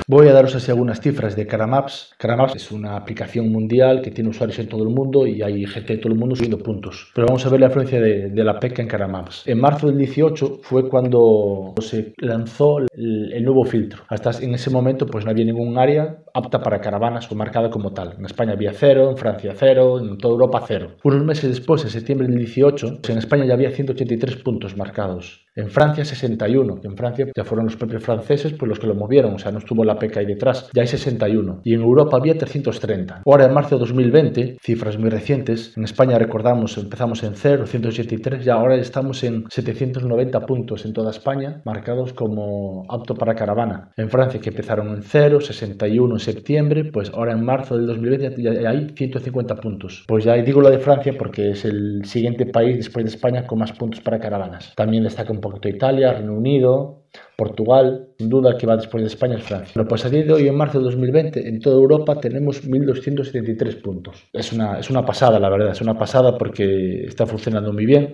Voy 0.07 0.29
a 0.29 0.35
daros 0.35 0.55
así 0.55 0.71
algunas 0.71 1.01
cifras 1.01 1.35
de 1.35 1.47
Caramaps. 1.47 2.15
Caramaps 2.19 2.57
es 2.57 2.71
una 2.71 2.95
aplicación 2.95 3.51
mundial 3.51 4.03
que 4.03 4.11
tiene 4.11 4.29
usuarios 4.29 4.59
en 4.59 4.69
todo 4.69 4.83
el 4.83 4.91
mundo 4.91 5.27
y 5.27 5.41
hay 5.41 5.65
gente 5.65 5.95
de 5.95 5.99
todo 5.99 6.13
el 6.13 6.19
mundo 6.19 6.37
subiendo 6.37 6.59
puntos. 6.59 7.11
Pero 7.15 7.29
vamos 7.29 7.47
a 7.47 7.49
ver 7.49 7.61
la 7.61 7.67
influencia 7.67 7.99
de, 8.03 8.45
la 8.45 8.59
PECA 8.59 8.83
en 8.83 8.89
Caramaps. 8.89 9.45
En 9.47 9.59
marzo 9.59 9.87
del 9.87 9.97
18 9.97 10.59
fue 10.61 10.91
cuando 10.91 11.73
se 11.81 12.13
lanzó 12.19 12.81
el, 12.81 13.43
nuevo 13.43 13.65
filtro. 13.65 14.03
Hasta 14.09 14.31
en 14.45 14.55
ese 14.55 14.69
momento 14.69 15.07
pues 15.07 15.25
no 15.25 15.31
había 15.31 15.47
ningún 15.47 15.79
área 15.79 16.19
apta 16.35 16.61
para 16.61 16.83
caravanas 16.83 17.33
o 17.33 17.35
marcada 17.35 17.71
como 17.71 17.93
tal. 17.95 18.17
En 18.19 18.27
España 18.27 18.53
había 18.53 18.75
cero, 18.75 19.09
en 19.09 19.17
Francia 19.17 19.55
cero, 19.57 19.99
en 20.01 20.19
toda 20.19 20.35
Europa 20.35 20.65
cero. 20.67 20.97
Unos 21.03 21.25
meses 21.25 21.49
después, 21.49 21.83
en 21.83 21.89
septiembre 21.89 22.29
del 22.29 22.37
18, 22.37 22.99
en 23.09 23.19
España 23.19 23.47
ya 23.47 23.55
había 23.55 23.71
183 23.71 24.37
puntos 24.37 24.77
marcados. 24.77 25.44
En 25.57 25.71
Francia 25.71 26.05
61, 26.05 26.81
en 26.83 26.97
Francia 26.97 27.27
ya 27.33 27.45
fueron 27.45 27.67
los 27.67 27.77
propios 27.77 28.03
franceses 28.03 28.55
pues 28.55 28.69
los 28.69 28.81
que 28.81 28.89
lo 28.89 28.97
movieron, 28.97 29.35
o 29.35 29.39
sea, 29.39 29.53
no 29.53 29.59
estuvo 29.59 29.85
la 29.85 29.97
PECA 29.97 30.19
ahí 30.19 30.27
detrás, 30.27 30.69
ya 30.75 30.83
hay 30.83 30.89
61. 30.89 31.61
Y 31.63 31.75
en 31.75 31.81
Europa 31.81 32.17
había 32.17 32.37
330. 32.37 33.23
Ahora 33.25 33.45
en 33.45 33.55
marzo 33.55 33.77
de 33.77 33.81
2020, 33.81 34.57
cifras 34.61 34.99
muy 34.99 35.11
recientes, 35.11 35.73
en 35.77 35.85
España 35.85 36.19
recordamos, 36.19 36.77
empezamos 36.77 37.23
en 37.23 37.37
0, 37.37 37.67
183, 37.67 38.45
y 38.45 38.51
ahora 38.51 38.75
estamos 38.75 39.23
en 39.23 39.45
790 39.49 40.41
puntos 40.41 40.85
en 40.87 40.93
toda 40.93 41.13
España, 41.13 41.63
marcados 41.65 42.13
como 42.15 42.85
apto 42.89 43.15
para 43.15 43.37
caravana. 43.37 43.93
En 43.97 44.11
Francia 44.11 44.41
que 44.41 44.51
empezaron 44.51 44.89
en 44.89 45.03
0, 45.03 45.41
61 45.41 46.17
en 46.17 46.19
septiembre, 46.19 46.91
pues 46.93 47.13
ahora 47.15 47.33
en 47.33 47.45
marzo 47.45 47.77
del 47.77 47.87
2020 47.87 48.43
ya 48.43 48.69
hay 48.69 48.89
150 48.97 49.55
puntos. 49.55 50.05
Pues 50.09 50.25
ya 50.25 50.35
digo 50.35 50.61
lo 50.61 50.71
de 50.71 50.79
Francia 50.79 51.15
porque 51.17 51.51
es 51.51 51.65
el 51.65 52.05
siguiente 52.05 52.47
país 52.47 52.77
después 52.79 53.05
de 53.05 53.11
España 53.11 53.47
con 53.47 53.61
más 53.61 53.73
puntos 53.73 54.01
para 54.01 54.19
caravanas. 54.19 54.73
También 54.75 55.05
destaca 55.05 55.33
un 55.33 55.44
poquito 55.45 55.69
Italia, 55.69 56.13
Reino 56.13 56.35
Unido, 56.35 57.05
Portugal, 57.37 58.09
sin 58.19 58.29
duda 58.29 58.57
que 58.59 58.67
va 58.67 58.77
después 58.77 59.03
de 59.03 59.09
España 59.09 59.37
es 59.37 59.45
Francia. 59.45 59.73
Pero 59.75 59.87
pues 59.89 60.05
a 60.05 60.11
día 60.11 60.25
de 60.25 60.33
hoy, 60.33 60.49
en 60.49 60.57
marzo 60.57 60.79
de 60.79 60.85
2020, 60.85 61.49
en 61.49 61.61
toda 61.61 61.77
Europa 61.77 62.19
tenemos 62.21 62.63
1.273 62.65 63.83
puntos. 63.83 64.29
Es 64.33 64.53
una, 64.53 64.79
es 64.79 64.91
una 64.91 65.03
pasada, 65.05 65.39
la 65.39 65.51
verdad, 65.51 65.71
es 65.73 65.81
una 65.81 65.95
pasada 65.95 66.37
porque 66.39 67.05
está 67.07 67.27
funcionando 67.27 67.73
muy 67.73 67.87
bien 67.87 68.05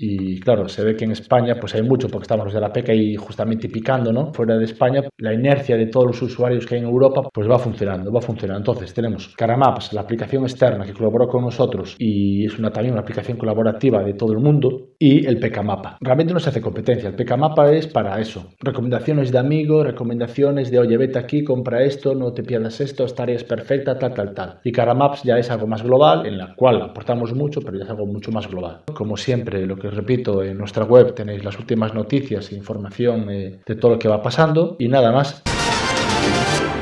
Y 0.00 0.38
claro, 0.40 0.68
se 0.68 0.84
ve 0.84 0.94
que 0.94 1.04
en 1.04 1.10
España 1.10 1.56
pues 1.58 1.74
hay 1.74 1.82
mucho 1.82 2.08
porque 2.08 2.22
estamos 2.22 2.52
de 2.54 2.60
la 2.60 2.72
PECA 2.72 2.94
y 2.94 3.16
justamente 3.16 3.68
picando, 3.68 4.12
¿no? 4.12 4.32
Fuera 4.32 4.56
de 4.56 4.64
España, 4.64 5.02
la 5.18 5.34
inercia 5.34 5.76
de 5.76 5.86
todos 5.86 6.06
los 6.06 6.22
usuarios 6.22 6.66
que 6.66 6.76
hay 6.76 6.82
en 6.82 6.86
Europa 6.86 7.22
pues 7.34 7.48
va 7.50 7.58
funcionando, 7.58 8.12
va 8.12 8.20
funcionando. 8.20 8.60
Entonces 8.60 8.94
tenemos 8.94 9.34
Caramaps, 9.36 9.92
la 9.92 10.02
aplicación 10.02 10.44
externa 10.44 10.84
que 10.84 10.92
colaboró 10.92 11.26
con 11.26 11.42
nosotros 11.42 11.96
y 11.98 12.46
es 12.46 12.56
una 12.60 12.70
también 12.70 12.92
una 12.92 13.02
aplicación 13.02 13.36
colaborativa 13.38 14.04
de 14.04 14.14
todo 14.14 14.32
el 14.32 14.38
mundo 14.38 14.90
y 14.98 15.26
el 15.26 15.38
PK 15.38 15.62
Mapa. 15.62 15.98
Realmente 16.00 16.34
no 16.34 16.40
se 16.40 16.48
hace 16.48 16.60
competencia, 16.60 17.08
el 17.08 17.14
PK 17.14 17.36
Mapa 17.36 17.70
es 17.72 17.86
para 17.86 18.20
eso. 18.20 18.52
Recomendaciones 18.60 19.30
de 19.30 19.38
amigos, 19.38 19.86
recomendaciones 19.86 20.70
de 20.70 20.78
oye, 20.78 20.96
vete 20.96 21.18
aquí, 21.18 21.44
compra 21.44 21.82
esto, 21.82 22.14
no 22.14 22.32
te 22.32 22.42
pierdas 22.42 22.80
esto, 22.80 23.04
esta 23.04 23.22
área 23.22 23.36
es 23.36 23.44
perfecta, 23.44 23.98
tal, 23.98 24.14
tal, 24.14 24.34
tal. 24.34 24.60
Y 24.64 24.72
Caramaps 24.72 25.22
ya 25.22 25.38
es 25.38 25.50
algo 25.50 25.66
más 25.66 25.82
global, 25.82 26.26
en 26.26 26.38
la 26.38 26.54
cual 26.54 26.82
aportamos 26.82 27.34
mucho, 27.34 27.60
pero 27.60 27.78
ya 27.78 27.84
es 27.84 27.90
algo 27.90 28.06
mucho 28.06 28.32
más 28.32 28.48
global. 28.48 28.82
Como 28.92 29.16
siempre, 29.16 29.66
lo 29.66 29.76
que 29.76 29.88
os 29.88 29.94
repito, 29.94 30.42
en 30.42 30.58
nuestra 30.58 30.84
web 30.84 31.14
tenéis 31.14 31.44
las 31.44 31.58
últimas 31.58 31.94
noticias 31.94 32.50
e 32.50 32.56
información 32.56 33.30
eh, 33.30 33.60
de 33.64 33.74
todo 33.76 33.92
lo 33.92 33.98
que 33.98 34.08
va 34.08 34.22
pasando 34.22 34.76
y 34.78 34.88
nada 34.88 35.12
más. 35.12 35.42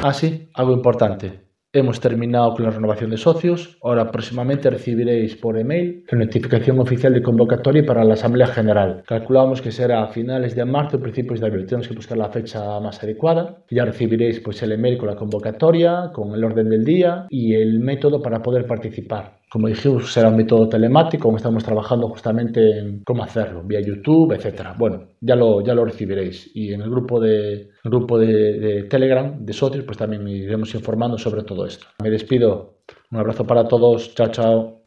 Ah, 0.03 0.13
algo 0.55 0.73
importante. 0.73 1.46
Hemos 1.77 2.01
terminado 2.01 2.55
con 2.55 2.65
la 2.65 2.71
renovación 2.71 3.11
de 3.11 3.19
socios. 3.19 3.77
Ahora 3.83 4.11
próximamente 4.11 4.71
recibiréis 4.71 5.37
por 5.37 5.59
email 5.59 6.05
la 6.11 6.21
notificación 6.21 6.81
oficial 6.81 7.13
de 7.13 7.21
convocatoria 7.21 7.85
para 7.85 8.03
la 8.03 8.15
Asamblea 8.15 8.47
General. 8.47 9.03
Calculamos 9.07 9.61
que 9.61 9.71
será 9.71 10.03
a 10.03 10.09
finales 10.09 10.57
de 10.57 10.65
marzo 10.65 10.97
o 10.97 11.01
principios 11.01 11.39
de 11.39 11.49
abril. 11.49 11.67
Tenemos 11.67 11.87
que 11.87 11.95
buscar 11.95 12.17
la 12.17 12.31
fecha 12.31 12.81
más 12.81 13.03
adecuada. 13.03 13.59
Ya 13.69 13.85
recibiréis 13.85 14.41
pues, 14.41 14.63
el 14.63 14.73
email 14.73 14.97
con 14.97 15.09
la 15.09 15.17
convocatoria, 15.17 16.13
con 16.15 16.33
el 16.33 16.45
orden 16.45 16.71
del 16.71 16.87
día 16.87 17.27
y 17.29 17.53
el 17.53 17.79
método 17.81 18.23
para 18.23 18.41
poder 18.41 18.67
participar. 18.67 19.37
Como 19.57 19.69
dijimos, 19.69 20.13
será 20.13 20.29
un 20.29 20.37
método 20.37 20.69
telemático, 20.69 21.35
estamos 21.35 21.65
trabajando 21.65 22.09
justamente 22.11 22.79
en 22.79 23.03
cómo 23.03 23.25
hacerlo, 23.25 23.63
vía 23.65 23.81
YouTube, 23.81 24.35
etcétera. 24.35 24.75
Bueno, 24.77 25.09
ya 25.19 25.35
lo, 25.35 25.65
ya 25.65 25.73
lo 25.73 25.83
recibiréis. 25.83 26.51
Y 26.55 26.75
en 26.75 26.83
el 26.83 26.91
grupo, 26.91 27.19
de, 27.19 27.71
grupo 27.83 28.19
de, 28.19 28.59
de 28.61 28.83
Telegram 28.83 29.43
de 29.43 29.55
socios, 29.55 29.83
pues 29.87 29.97
también 29.97 30.29
iremos 30.29 30.75
informando 30.75 31.17
sobre 31.17 31.43
todo 31.43 31.65
esto. 31.65 31.87
Me 32.03 32.11
despido. 32.11 32.81
Un 33.11 33.17
abrazo 33.17 33.47
para 33.47 33.67
todos. 33.67 34.15
Chao, 34.15 34.29
chao. 34.29 34.83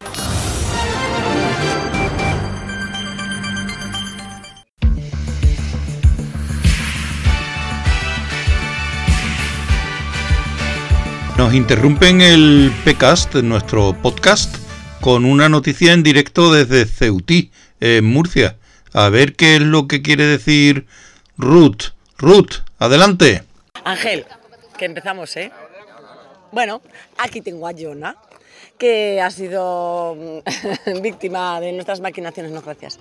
Nos 11.36 11.54
interrumpen 11.54 12.20
el 12.20 12.70
PCAST, 12.84 13.36
nuestro 13.36 13.94
podcast, 13.94 14.59
con 15.00 15.24
una 15.24 15.48
noticia 15.48 15.92
en 15.92 16.02
directo 16.02 16.52
desde 16.52 16.84
Ceutí, 16.86 17.50
en 17.80 18.04
Murcia. 18.04 18.56
A 18.92 19.08
ver 19.08 19.34
qué 19.34 19.56
es 19.56 19.62
lo 19.62 19.88
que 19.88 20.02
quiere 20.02 20.24
decir 20.26 20.86
Ruth. 21.38 21.92
Ruth, 22.18 22.62
adelante. 22.78 23.44
Ángel, 23.84 24.26
que 24.76 24.84
empezamos, 24.84 25.36
¿eh? 25.36 25.50
Bueno, 26.52 26.82
aquí 27.18 27.40
tengo 27.40 27.66
a 27.66 27.72
Jonah, 27.72 28.16
que 28.76 29.20
ha 29.20 29.30
sido 29.30 30.16
mm, 30.16 31.00
víctima 31.02 31.60
de 31.60 31.72
nuestras 31.72 32.00
maquinaciones, 32.00 32.52
no 32.52 32.60
gracias. 32.60 32.98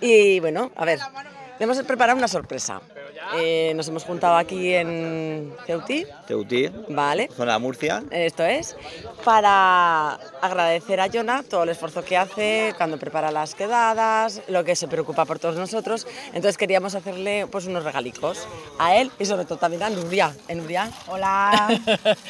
Y 0.00 0.40
bueno, 0.40 0.72
a 0.76 0.84
ver, 0.84 0.98
le 1.58 1.64
hemos 1.64 1.78
preparado 1.82 2.18
una 2.18 2.28
sorpresa. 2.28 2.80
Eh, 3.36 3.72
nos 3.74 3.88
hemos 3.88 4.04
juntado 4.04 4.36
aquí 4.36 4.74
en 4.74 5.52
Ceutí. 5.66 6.06
Ceutí. 6.26 6.70
Vale. 6.88 7.28
Zona 7.36 7.58
Murcia. 7.58 8.02
Esto 8.10 8.44
es. 8.44 8.76
Para 9.24 10.14
agradecer 10.40 11.00
a 11.00 11.08
Jonah 11.12 11.42
todo 11.42 11.64
el 11.64 11.70
esfuerzo 11.70 12.04
que 12.04 12.16
hace 12.16 12.74
cuando 12.76 12.98
prepara 12.98 13.30
las 13.30 13.54
quedadas, 13.54 14.42
lo 14.48 14.64
que 14.64 14.76
se 14.76 14.88
preocupa 14.88 15.24
por 15.24 15.38
todos 15.38 15.56
nosotros. 15.56 16.06
Entonces 16.28 16.56
queríamos 16.56 16.94
hacerle 16.94 17.46
pues 17.50 17.66
unos 17.66 17.84
regalicos 17.84 18.46
a 18.78 18.96
él 18.96 19.10
y 19.18 19.24
sobre 19.24 19.44
todo 19.44 19.58
también 19.58 19.82
a 19.82 19.90
Nuria. 19.90 20.34
¿Eh, 20.48 20.54
Nuria? 20.54 20.90
Hola. 21.08 21.80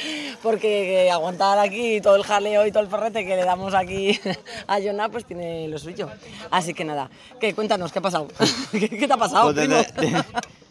Porque 0.43 1.11
aguantar 1.11 1.59
aquí 1.59 2.00
todo 2.00 2.16
el 2.16 2.25
jaleo 2.25 2.66
y 2.66 2.73
todo 2.73 2.83
el 2.83 2.88
ferrete 2.88 3.25
que 3.26 3.37
le 3.37 3.45
damos 3.45 3.75
aquí 3.75 4.19
a 4.66 4.81
Jonah 4.81 5.09
pues 5.09 5.25
tiene 5.25 5.69
lo 5.69 5.78
suyo. 5.78 6.09
Así 6.50 6.75
que 6.75 6.85
nada, 6.85 7.11
¿qué? 7.40 7.55
cuéntanos, 7.55 7.93
¿qué 7.93 7.99
ha 7.99 8.02
pasado? 8.02 8.28
¿Qué, 8.73 8.88
qué 8.88 9.07
te 9.07 9.12
ha 9.12 9.16
pasado, 9.16 9.52
Pues 9.52 9.93
primo? 9.93 10.19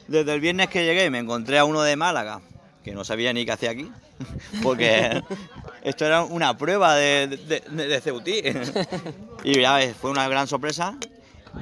Desde, 0.07 0.33
el 0.33 0.39
viernes 0.41 0.67
que 0.69 0.85
llegué 0.85 1.09
me 1.09 1.19
encontré 1.19 1.57
a 1.59 1.65
uno 1.65 1.81
de 1.81 1.95
Málaga, 1.95 2.41
que 2.83 2.93
no 2.93 3.03
sabía 3.03 3.33
ni 3.33 3.45
qué 3.45 3.51
hacía 3.51 3.71
aquí, 3.71 3.89
porque 4.63 5.21
esto 5.83 6.05
era 6.05 6.24
una 6.24 6.57
prueba 6.57 6.95
de, 6.95 7.27
de, 7.27 7.59
de- 7.62 7.88
de 7.88 8.01
Ceutí. 8.01 8.41
Y 9.43 9.62
ya 9.62 9.75
ves, 9.75 9.95
fue 9.95 10.09
una 10.09 10.27
gran 10.27 10.47
sorpresa. 10.47 10.95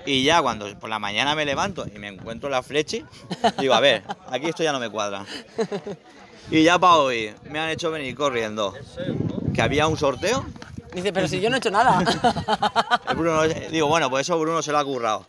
Y 0.06 0.24
ya 0.24 0.42
cuando 0.42 0.74
por 0.80 0.90
la 0.90 0.98
mañana 1.00 1.36
me 1.36 1.46
levanto 1.46 1.86
y 1.86 2.00
me 2.00 2.08
encuentro 2.08 2.50
la 2.50 2.64
flechi, 2.64 3.04
digo, 3.60 3.74
a 3.74 3.80
ver, 3.82 4.04
aquí 4.32 4.48
esto 4.48 4.64
ya 4.64 4.72
no 4.72 4.80
me 4.80 4.90
cuadra. 4.90 5.26
Y 6.50 6.64
ya 6.64 6.80
para 6.80 6.96
hoy 6.96 7.32
me 7.50 7.60
han 7.60 7.70
hecho 7.70 7.92
venir 7.92 8.16
corriendo 8.16 8.74
que 9.54 9.62
había 9.62 9.86
un 9.88 9.98
sorteo. 9.98 10.46
Dice, 10.96 11.12
pero 11.14 11.28
si 11.28 11.42
yo 11.42 11.50
no 11.50 11.58
he 11.58 11.60
hecho 11.60 11.70
nada. 11.72 12.04
El 13.10 13.16
Bruno, 13.18 13.44
digo, 13.44 13.88
bueno, 13.88 14.10
pues 14.10 14.22
eso 14.28 14.40
Bruno 14.40 14.62
se 14.62 14.72
lo 14.72 14.80
ha 14.80 14.86
currado. 14.86 15.26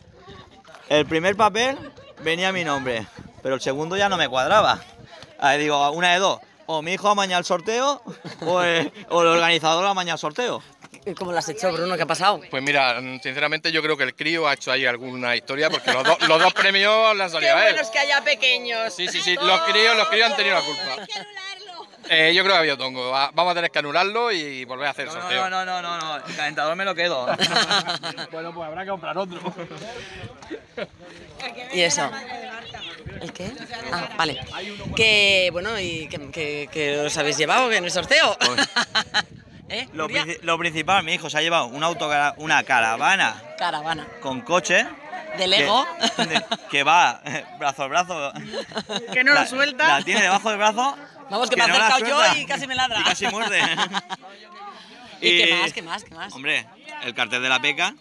El 0.89 1.05
primer 1.05 1.35
papel 1.35 1.77
venía 2.25 2.51
mi 2.51 2.65
nombre, 2.65 3.05
pero 3.41 3.55
el 3.55 3.61
segundo 3.61 3.95
ya 3.95 4.09
no 4.09 4.17
me 4.17 4.27
cuadraba. 4.27 4.81
Ahí 5.39 5.59
digo, 5.59 5.89
una 5.91 6.11
de 6.13 6.19
dos. 6.19 6.39
O 6.65 6.81
mi 6.81 6.93
hijo 6.93 7.07
ha 7.09 7.15
mañado 7.15 7.39
el 7.39 7.45
sorteo, 7.45 8.01
o 8.41 8.61
el, 8.63 8.91
o 9.09 9.21
el 9.21 9.27
organizador 9.27 9.85
ha 9.85 9.93
mañado 9.93 10.15
el 10.15 10.19
sorteo. 10.19 10.61
¿Cómo 11.15 11.31
lo 11.31 11.37
has 11.37 11.47
hecho, 11.49 11.71
Bruno? 11.71 11.95
¿Qué 11.95 12.01
ha 12.01 12.07
pasado? 12.07 12.41
Pues 12.49 12.63
mira, 12.63 12.99
sinceramente 13.21 13.71
yo 13.71 13.83
creo 13.83 13.95
que 13.95 14.03
el 14.05 14.15
crío 14.15 14.47
ha 14.47 14.53
hecho 14.55 14.71
ahí 14.71 14.87
alguna 14.87 15.35
historia 15.35 15.69
porque 15.69 15.93
los, 15.93 16.03
dos- 16.03 16.27
los 16.27 16.41
dos 16.41 16.51
premios 16.55 17.15
le 17.15 17.23
han 17.23 17.29
salido 17.29 17.55
a 17.55 17.69
él. 17.69 17.75
que 17.93 17.99
haya 17.99 18.23
pequeños. 18.23 18.91
Sí, 18.91 19.07
sí, 19.07 19.21
sí, 19.21 19.35
los 19.35 19.61
críos, 19.61 19.95
los 19.95 20.07
críos 20.07 20.31
han 20.31 20.35
tenido 20.35 20.55
la 20.55 20.61
culpa. 20.61 21.05
Eh, 22.09 22.33
yo 22.35 22.43
creo 22.43 22.53
que 22.55 22.59
había 22.59 22.77
tongo. 22.77 23.09
Va- 23.09 23.31
Vamos 23.33 23.51
a 23.51 23.55
tener 23.55 23.71
que 23.71 23.79
anularlo 23.79 24.31
y 24.31 24.63
volver 24.65 24.87
a 24.87 24.91
hacer 24.91 25.07
el 25.07 25.13
No, 25.13 25.21
sorteo. 25.21 25.49
no, 25.49 25.65
no, 25.65 25.81
no, 25.81 25.97
no, 25.97 26.15
el 26.17 26.35
calentador 26.35 26.75
me 26.75 26.85
lo 26.85 26.93
quedo. 26.95 27.25
Bueno, 28.31 28.53
pues 28.53 28.67
habrá 28.67 28.83
que 28.83 28.89
comprar 28.91 29.17
otro. 29.17 29.39
¿Y 31.73 31.81
eso? 31.81 32.09
¿El 33.21 33.31
qué? 33.33 33.51
Ah, 33.91 34.09
vale. 34.17 34.39
Que, 34.95 35.49
bueno, 35.51 35.79
¿y 35.79 36.07
que, 36.07 36.29
que, 36.31 36.69
que 36.71 36.99
os 36.99 37.17
habéis 37.17 37.37
llevado 37.37 37.71
en 37.71 37.83
el 37.85 37.91
sorteo? 37.91 38.37
¿Eh? 39.69 39.87
Lo, 39.93 40.07
lo 40.43 40.57
principal, 40.59 41.03
mi 41.03 41.13
hijo 41.15 41.29
se 41.29 41.37
ha 41.37 41.41
llevado 41.41 41.65
un 41.65 41.83
auto, 41.83 42.09
una 42.37 42.63
caravana 42.63 43.41
Caravana. 43.57 44.05
con 44.21 44.41
coche. 44.41 44.85
¿De 45.39 45.47
Lego? 45.47 45.85
Que, 46.15 46.25
de- 46.27 46.45
que 46.69 46.83
va 46.83 47.19
eh, 47.25 47.43
brazo 47.57 47.83
a 47.83 47.87
brazo. 47.87 48.31
Que 49.11 49.23
no 49.23 49.33
lo 49.33 49.41
La- 49.41 49.47
suelta. 49.47 49.87
La 49.87 50.01
tiene 50.05 50.21
debajo 50.21 50.49
del 50.49 50.57
brazo. 50.59 50.95
Vamos, 51.29 51.49
que 51.49 51.55
me 51.55 51.63
he 51.63 51.67
no 51.67 51.77
la 51.77 51.87
acercado 51.87 52.33
yo 52.33 52.39
y 52.39 52.45
casi 52.45 52.67
me 52.67 52.75
ladra. 52.75 52.99
Y 52.99 53.03
casi 53.03 53.27
muerde. 53.27 53.61
¿Y 55.21 55.37
qué 55.37 55.55
más, 55.55 55.73
qué 55.73 55.81
más, 55.81 56.03
qué 56.03 56.13
más? 56.13 56.33
Hombre, 56.33 56.65
el 57.03 57.13
cartel 57.13 57.41
de 57.41 57.49
la 57.49 57.59
peca, 57.59 57.95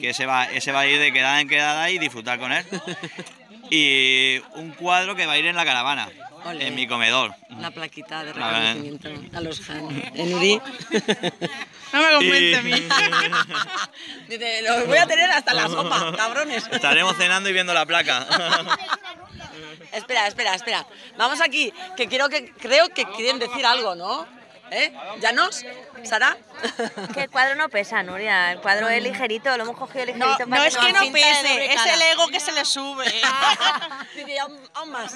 que 0.00 0.10
ese 0.10 0.26
va, 0.26 0.44
ese 0.44 0.72
va 0.72 0.80
a 0.80 0.86
ir 0.86 0.98
de 0.98 1.12
quedada 1.12 1.40
en 1.40 1.48
quedada 1.48 1.90
y 1.90 1.98
disfrutar 1.98 2.38
con 2.38 2.52
él. 2.52 2.64
Y 3.70 4.40
un 4.54 4.70
cuadro 4.72 5.16
que 5.16 5.26
va 5.26 5.32
a 5.32 5.38
ir 5.38 5.46
en 5.46 5.56
la 5.56 5.64
caravana, 5.64 6.08
en 6.58 6.74
mi 6.74 6.86
comedor. 6.86 7.34
Una 7.50 7.70
plaquita 7.70 8.24
de 8.24 8.30
A 8.30 8.34
reconocimiento 8.34 9.08
a 9.36 9.40
los 9.40 9.70
Han. 9.70 10.12
En 10.14 10.34
Uri. 10.34 10.60
No 11.92 12.02
me 12.02 12.10
convence 12.14 12.56
a 12.56 12.62
mí. 12.62 12.72
Dice, 14.28 14.62
los 14.62 14.86
voy 14.86 14.98
a 14.98 15.06
tener 15.06 15.30
hasta 15.30 15.54
la 15.54 15.62
sopa, 15.68 16.12
cabrones. 16.16 16.66
Estaremos 16.70 17.16
cenando 17.16 17.48
y 17.48 17.52
viendo 17.52 17.72
la 17.72 17.86
placa. 17.86 18.26
Espera, 19.92 20.26
espera, 20.26 20.54
espera. 20.54 20.86
Vamos 21.16 21.40
aquí, 21.40 21.72
que 21.96 22.08
quiero 22.08 22.28
que 22.28 22.52
creo 22.52 22.88
que 22.90 23.04
quieren 23.04 23.38
decir 23.38 23.64
algo, 23.64 23.94
¿no? 23.94 24.26
¿Eh? 24.70 24.92
¿Llanos? 25.20 25.64
¿Sara? 26.02 26.36
Que 27.14 27.22
el 27.22 27.30
cuadro 27.30 27.54
no 27.54 27.68
pesa, 27.68 28.02
Nuria. 28.02 28.52
El 28.52 28.60
cuadro 28.60 28.88
es 28.88 29.02
ligerito, 29.02 29.56
lo 29.56 29.64
hemos 29.64 29.76
cogido 29.76 30.06
ligerito. 30.06 30.26
No, 30.26 30.50
para 30.50 30.62
no 30.62 30.64
es 30.64 30.76
que 30.76 30.92
no 30.92 31.12
pese, 31.12 31.72
es 31.72 31.86
el 31.86 32.02
ego 32.02 32.28
que 32.28 32.40
se 32.40 32.52
le 32.52 32.64
sube. 32.64 33.04
Dice, 34.16 34.38
aún, 34.40 34.58
aún 34.74 34.90
más. 34.90 35.14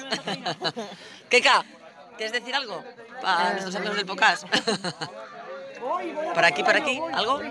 Keka, 1.29 1.65
¿quieres 2.17 2.31
decir 2.31 2.55
algo? 2.55 2.83
Para 3.21 3.51
nuestros 3.51 3.75
amigos 3.75 3.97
del 3.97 4.05
podcast. 4.05 4.45
¿Por 6.33 6.45
aquí, 6.45 6.63
por 6.63 6.75
aquí? 6.75 7.01
¿Algo? 7.13 7.41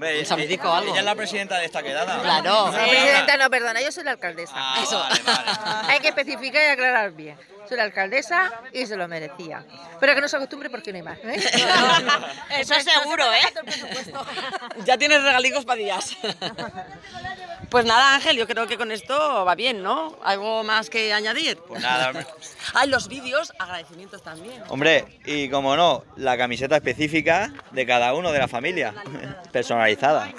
Hombre, 0.00 0.58
o 0.62 0.72
algo. 0.72 0.92
Ella 0.92 1.00
es 1.00 1.04
la 1.04 1.14
presidenta 1.14 1.58
de 1.58 1.66
esta 1.66 1.82
quedada. 1.82 2.22
Claro. 2.22 2.72
La 2.72 2.86
presidenta 2.86 3.36
no, 3.36 3.50
perdona, 3.50 3.82
yo 3.82 3.92
soy 3.92 4.04
la 4.04 4.12
alcaldesa. 4.12 4.54
Ah, 4.56 4.80
Eso. 4.82 4.98
vale, 4.98 5.20
vale. 5.22 5.92
Hay 5.92 6.00
que 6.00 6.08
especificar 6.08 6.62
y 6.62 6.68
aclarar 6.68 7.10
bien. 7.12 7.36
Soy 7.68 7.76
la 7.76 7.82
alcaldesa 7.82 8.50
y 8.72 8.86
se 8.86 8.96
lo 8.96 9.06
merecía. 9.08 9.62
Pero 10.00 10.14
que 10.14 10.22
no 10.22 10.28
se 10.28 10.36
acostumbre 10.36 10.70
porque 10.70 10.90
no 10.90 10.96
hay 10.96 11.02
más. 11.02 11.18
¿eh? 11.18 11.38
Eso 12.60 12.74
es 12.74 12.84
seguro, 12.84 13.24
¿eh? 13.30 14.14
Ya 14.86 14.96
tienes 14.96 15.22
regalicos 15.22 15.66
para 15.66 15.76
días. 15.76 16.16
Pues 17.68 17.84
nada, 17.84 18.14
Ángel, 18.14 18.36
yo 18.36 18.46
creo 18.46 18.66
que 18.66 18.76
con 18.76 18.90
esto 18.90 19.44
va 19.44 19.54
bien, 19.54 19.82
¿no? 19.82 20.16
¿Algo 20.24 20.64
más 20.64 20.90
que 20.90 21.12
añadir? 21.12 21.58
Pues 21.68 21.82
nada, 21.82 22.08
hombre. 22.08 22.26
Ah, 22.72 22.86
y 22.86 22.88
los 22.88 23.08
vídeos, 23.08 23.52
agradecimientos 23.58 24.22
también. 24.22 24.62
Hombre, 24.68 25.04
y 25.24 25.48
como 25.48 25.74
no, 25.76 26.04
la 26.16 26.36
camiseta 26.38 26.76
específica 26.76 27.52
de 27.72 27.84
cada 27.84 28.14
uno 28.14 28.30
de 28.30 28.38
la 28.38 28.46
familia, 28.46 28.94
personalizada. 29.50 30.32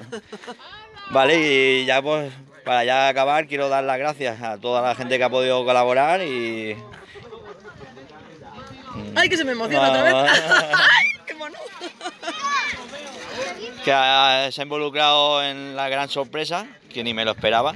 Vale, 1.09 1.37
y 1.37 1.85
ya 1.85 2.01
pues 2.01 2.31
para 2.63 2.85
ya 2.85 3.09
acabar 3.09 3.47
quiero 3.47 3.67
dar 3.67 3.83
las 3.83 3.97
gracias 3.97 4.41
a 4.41 4.57
toda 4.57 4.81
la 4.81 4.95
gente 4.95 5.17
que 5.17 5.23
ha 5.23 5.29
podido 5.29 5.65
colaborar 5.65 6.21
y... 6.21 6.77
Ay, 9.15 9.27
que 9.27 9.35
se 9.35 9.43
me 9.43 9.51
emociona 9.51 9.89
otra 9.89 10.03
vez. 10.03 10.13
Que 13.83 13.91
ha- 13.93 14.49
se 14.51 14.61
ha 14.61 14.63
involucrado 14.63 15.43
en 15.43 15.75
la 15.75 15.89
gran 15.89 16.09
sorpresa, 16.09 16.67
que 16.93 17.03
ni 17.03 17.13
me 17.13 17.25
lo 17.25 17.31
esperaba. 17.31 17.73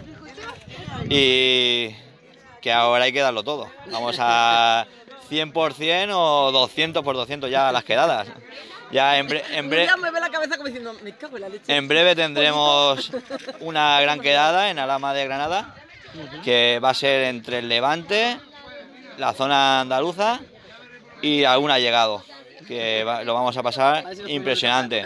Y 1.09 1.89
que 2.62 2.71
ahora 2.71 3.05
hay 3.05 3.12
que 3.13 3.19
darlo 3.21 3.43
todo. 3.43 3.69
Vamos 3.91 4.15
a 4.19 4.85
100% 5.29 6.09
o 6.13 6.51
200 6.51 7.03
por 7.03 7.15
200 7.15 7.50
ya 7.50 7.71
las 7.71 7.83
quedadas. 7.83 8.27
Ya 8.91 9.17
en, 9.17 9.27
bre- 9.27 9.43
en, 9.51 9.69
bre- 9.69 9.85
en 11.67 11.88
breve 11.88 12.15
tendremos 12.15 13.12
una 13.59 14.00
gran 14.01 14.19
quedada 14.19 14.69
en 14.69 14.77
Alama 14.79 15.13
de 15.13 15.25
Granada, 15.25 15.75
que 16.43 16.79
va 16.83 16.91
a 16.91 16.93
ser 16.93 17.24
entre 17.24 17.59
el 17.59 17.67
Levante, 17.69 18.38
la 19.17 19.33
zona 19.33 19.81
andaluza 19.81 20.39
y 21.21 21.43
algún 21.45 21.71
allegado, 21.71 22.24
que 22.67 23.03
va- 23.03 23.24
lo 23.24 23.33
vamos 23.33 23.57
a 23.57 23.63
pasar 23.63 24.05
impresionante. 24.27 25.05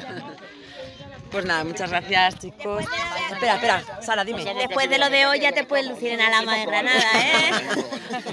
Pues 1.32 1.46
nada, 1.46 1.64
muchas 1.64 1.90
gracias, 1.90 2.40
chicos. 2.40 2.86
Espera, 3.32 3.56
espera, 3.56 3.84
Sara, 4.02 4.24
dime. 4.24 4.44
Después 4.56 4.90
de 4.90 4.98
lo 4.98 5.10
de 5.10 5.26
hoy 5.28 5.40
ya 5.40 5.52
te 5.52 5.64
puedes 5.64 5.88
lucir 5.88 6.12
en 6.12 6.22
Alama 6.22 6.58
de 6.58 6.66
Granada, 6.66 7.12
¿eh? 7.16 7.52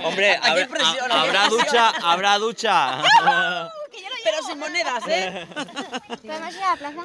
Hombre, 0.04 0.36
habrá, 0.36 0.50
habrá 0.50 0.68
presión. 0.68 1.50
ducha, 1.50 1.92
habrá 2.02 2.38
ducha. 2.38 3.02
Pero 4.26 4.42
sin 4.44 4.58
monedas, 4.58 5.04
¿eh? 5.06 5.46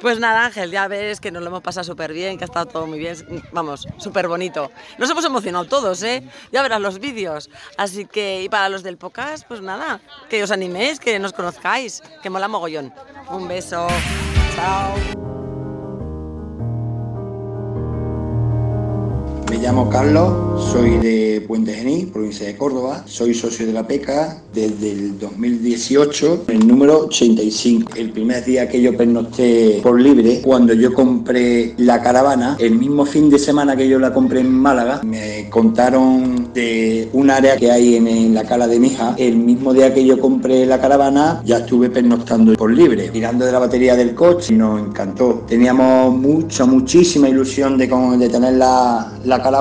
Pues 0.00 0.18
nada, 0.18 0.46
Ángel, 0.46 0.72
ya 0.72 0.88
ves 0.88 1.20
que 1.20 1.30
nos 1.30 1.40
lo 1.42 1.50
hemos 1.50 1.62
pasado 1.62 1.84
súper 1.84 2.12
bien, 2.12 2.36
que 2.36 2.42
ha 2.42 2.46
estado 2.46 2.66
todo 2.66 2.86
muy 2.88 2.98
bien, 2.98 3.16
vamos, 3.52 3.86
súper 3.98 4.26
bonito. 4.26 4.72
Nos 4.98 5.08
hemos 5.08 5.24
emocionado 5.24 5.64
todos, 5.66 6.02
¿eh? 6.02 6.24
Ya 6.50 6.62
verás 6.62 6.80
los 6.80 6.98
vídeos. 6.98 7.48
Así 7.76 8.06
que, 8.06 8.42
y 8.42 8.48
para 8.48 8.68
los 8.68 8.82
del 8.82 8.96
podcast, 8.96 9.46
pues 9.46 9.60
nada, 9.60 10.00
que 10.28 10.42
os 10.42 10.50
animéis, 10.50 10.98
que 10.98 11.20
nos 11.20 11.32
conozcáis, 11.32 12.02
que 12.24 12.28
mola 12.28 12.48
mogollón. 12.48 12.92
Un 13.30 13.46
beso. 13.46 13.86
Chao. 14.56 15.41
Llamo 19.62 19.88
Carlos, 19.88 20.64
soy 20.72 20.98
de 20.98 21.44
Puente 21.46 21.72
Genil, 21.72 22.08
provincia 22.08 22.44
de 22.44 22.56
Córdoba. 22.56 23.04
Soy 23.06 23.32
socio 23.32 23.64
de 23.64 23.72
la 23.72 23.86
PECA 23.86 24.42
desde 24.52 24.90
el 24.90 25.18
2018, 25.20 26.46
el 26.48 26.66
número 26.66 27.04
85. 27.04 27.92
El 27.94 28.10
primer 28.10 28.44
día 28.44 28.68
que 28.68 28.82
yo 28.82 28.96
pernocté 28.96 29.78
por 29.80 30.00
libre, 30.00 30.40
cuando 30.42 30.74
yo 30.74 30.92
compré 30.92 31.74
la 31.78 32.02
caravana, 32.02 32.56
el 32.58 32.74
mismo 32.76 33.06
fin 33.06 33.30
de 33.30 33.38
semana 33.38 33.76
que 33.76 33.88
yo 33.88 34.00
la 34.00 34.12
compré 34.12 34.40
en 34.40 34.52
Málaga, 34.52 35.02
me 35.04 35.48
contaron 35.48 36.52
de 36.52 37.08
un 37.12 37.30
área 37.30 37.56
que 37.56 37.70
hay 37.70 37.94
en, 37.94 38.34
la 38.34 38.42
cala 38.42 38.66
de 38.66 38.80
Mija. 38.80 39.14
El 39.16 39.36
mismo 39.36 39.72
día 39.72 39.94
que 39.94 40.04
yo 40.04 40.18
compré 40.18 40.66
la 40.66 40.80
caravana, 40.80 41.40
ya 41.44 41.58
estuve 41.58 41.88
pernoctando 41.88 42.54
por 42.54 42.72
libre. 42.72 43.10
Tirando 43.10 43.46
de 43.46 43.52
la 43.52 43.60
batería 43.60 43.94
del 43.94 44.12
coche, 44.12 44.52
nos 44.54 44.80
encantó. 44.80 45.44
Teníamos 45.46 46.16
mucha, 46.16 46.64
muchísima 46.64 47.28
ilusión 47.28 47.78
de, 47.78 47.86
de 47.86 48.28
tener 48.28 48.54
la, 48.54 49.12
la 49.24 49.36
caravana. 49.36 49.51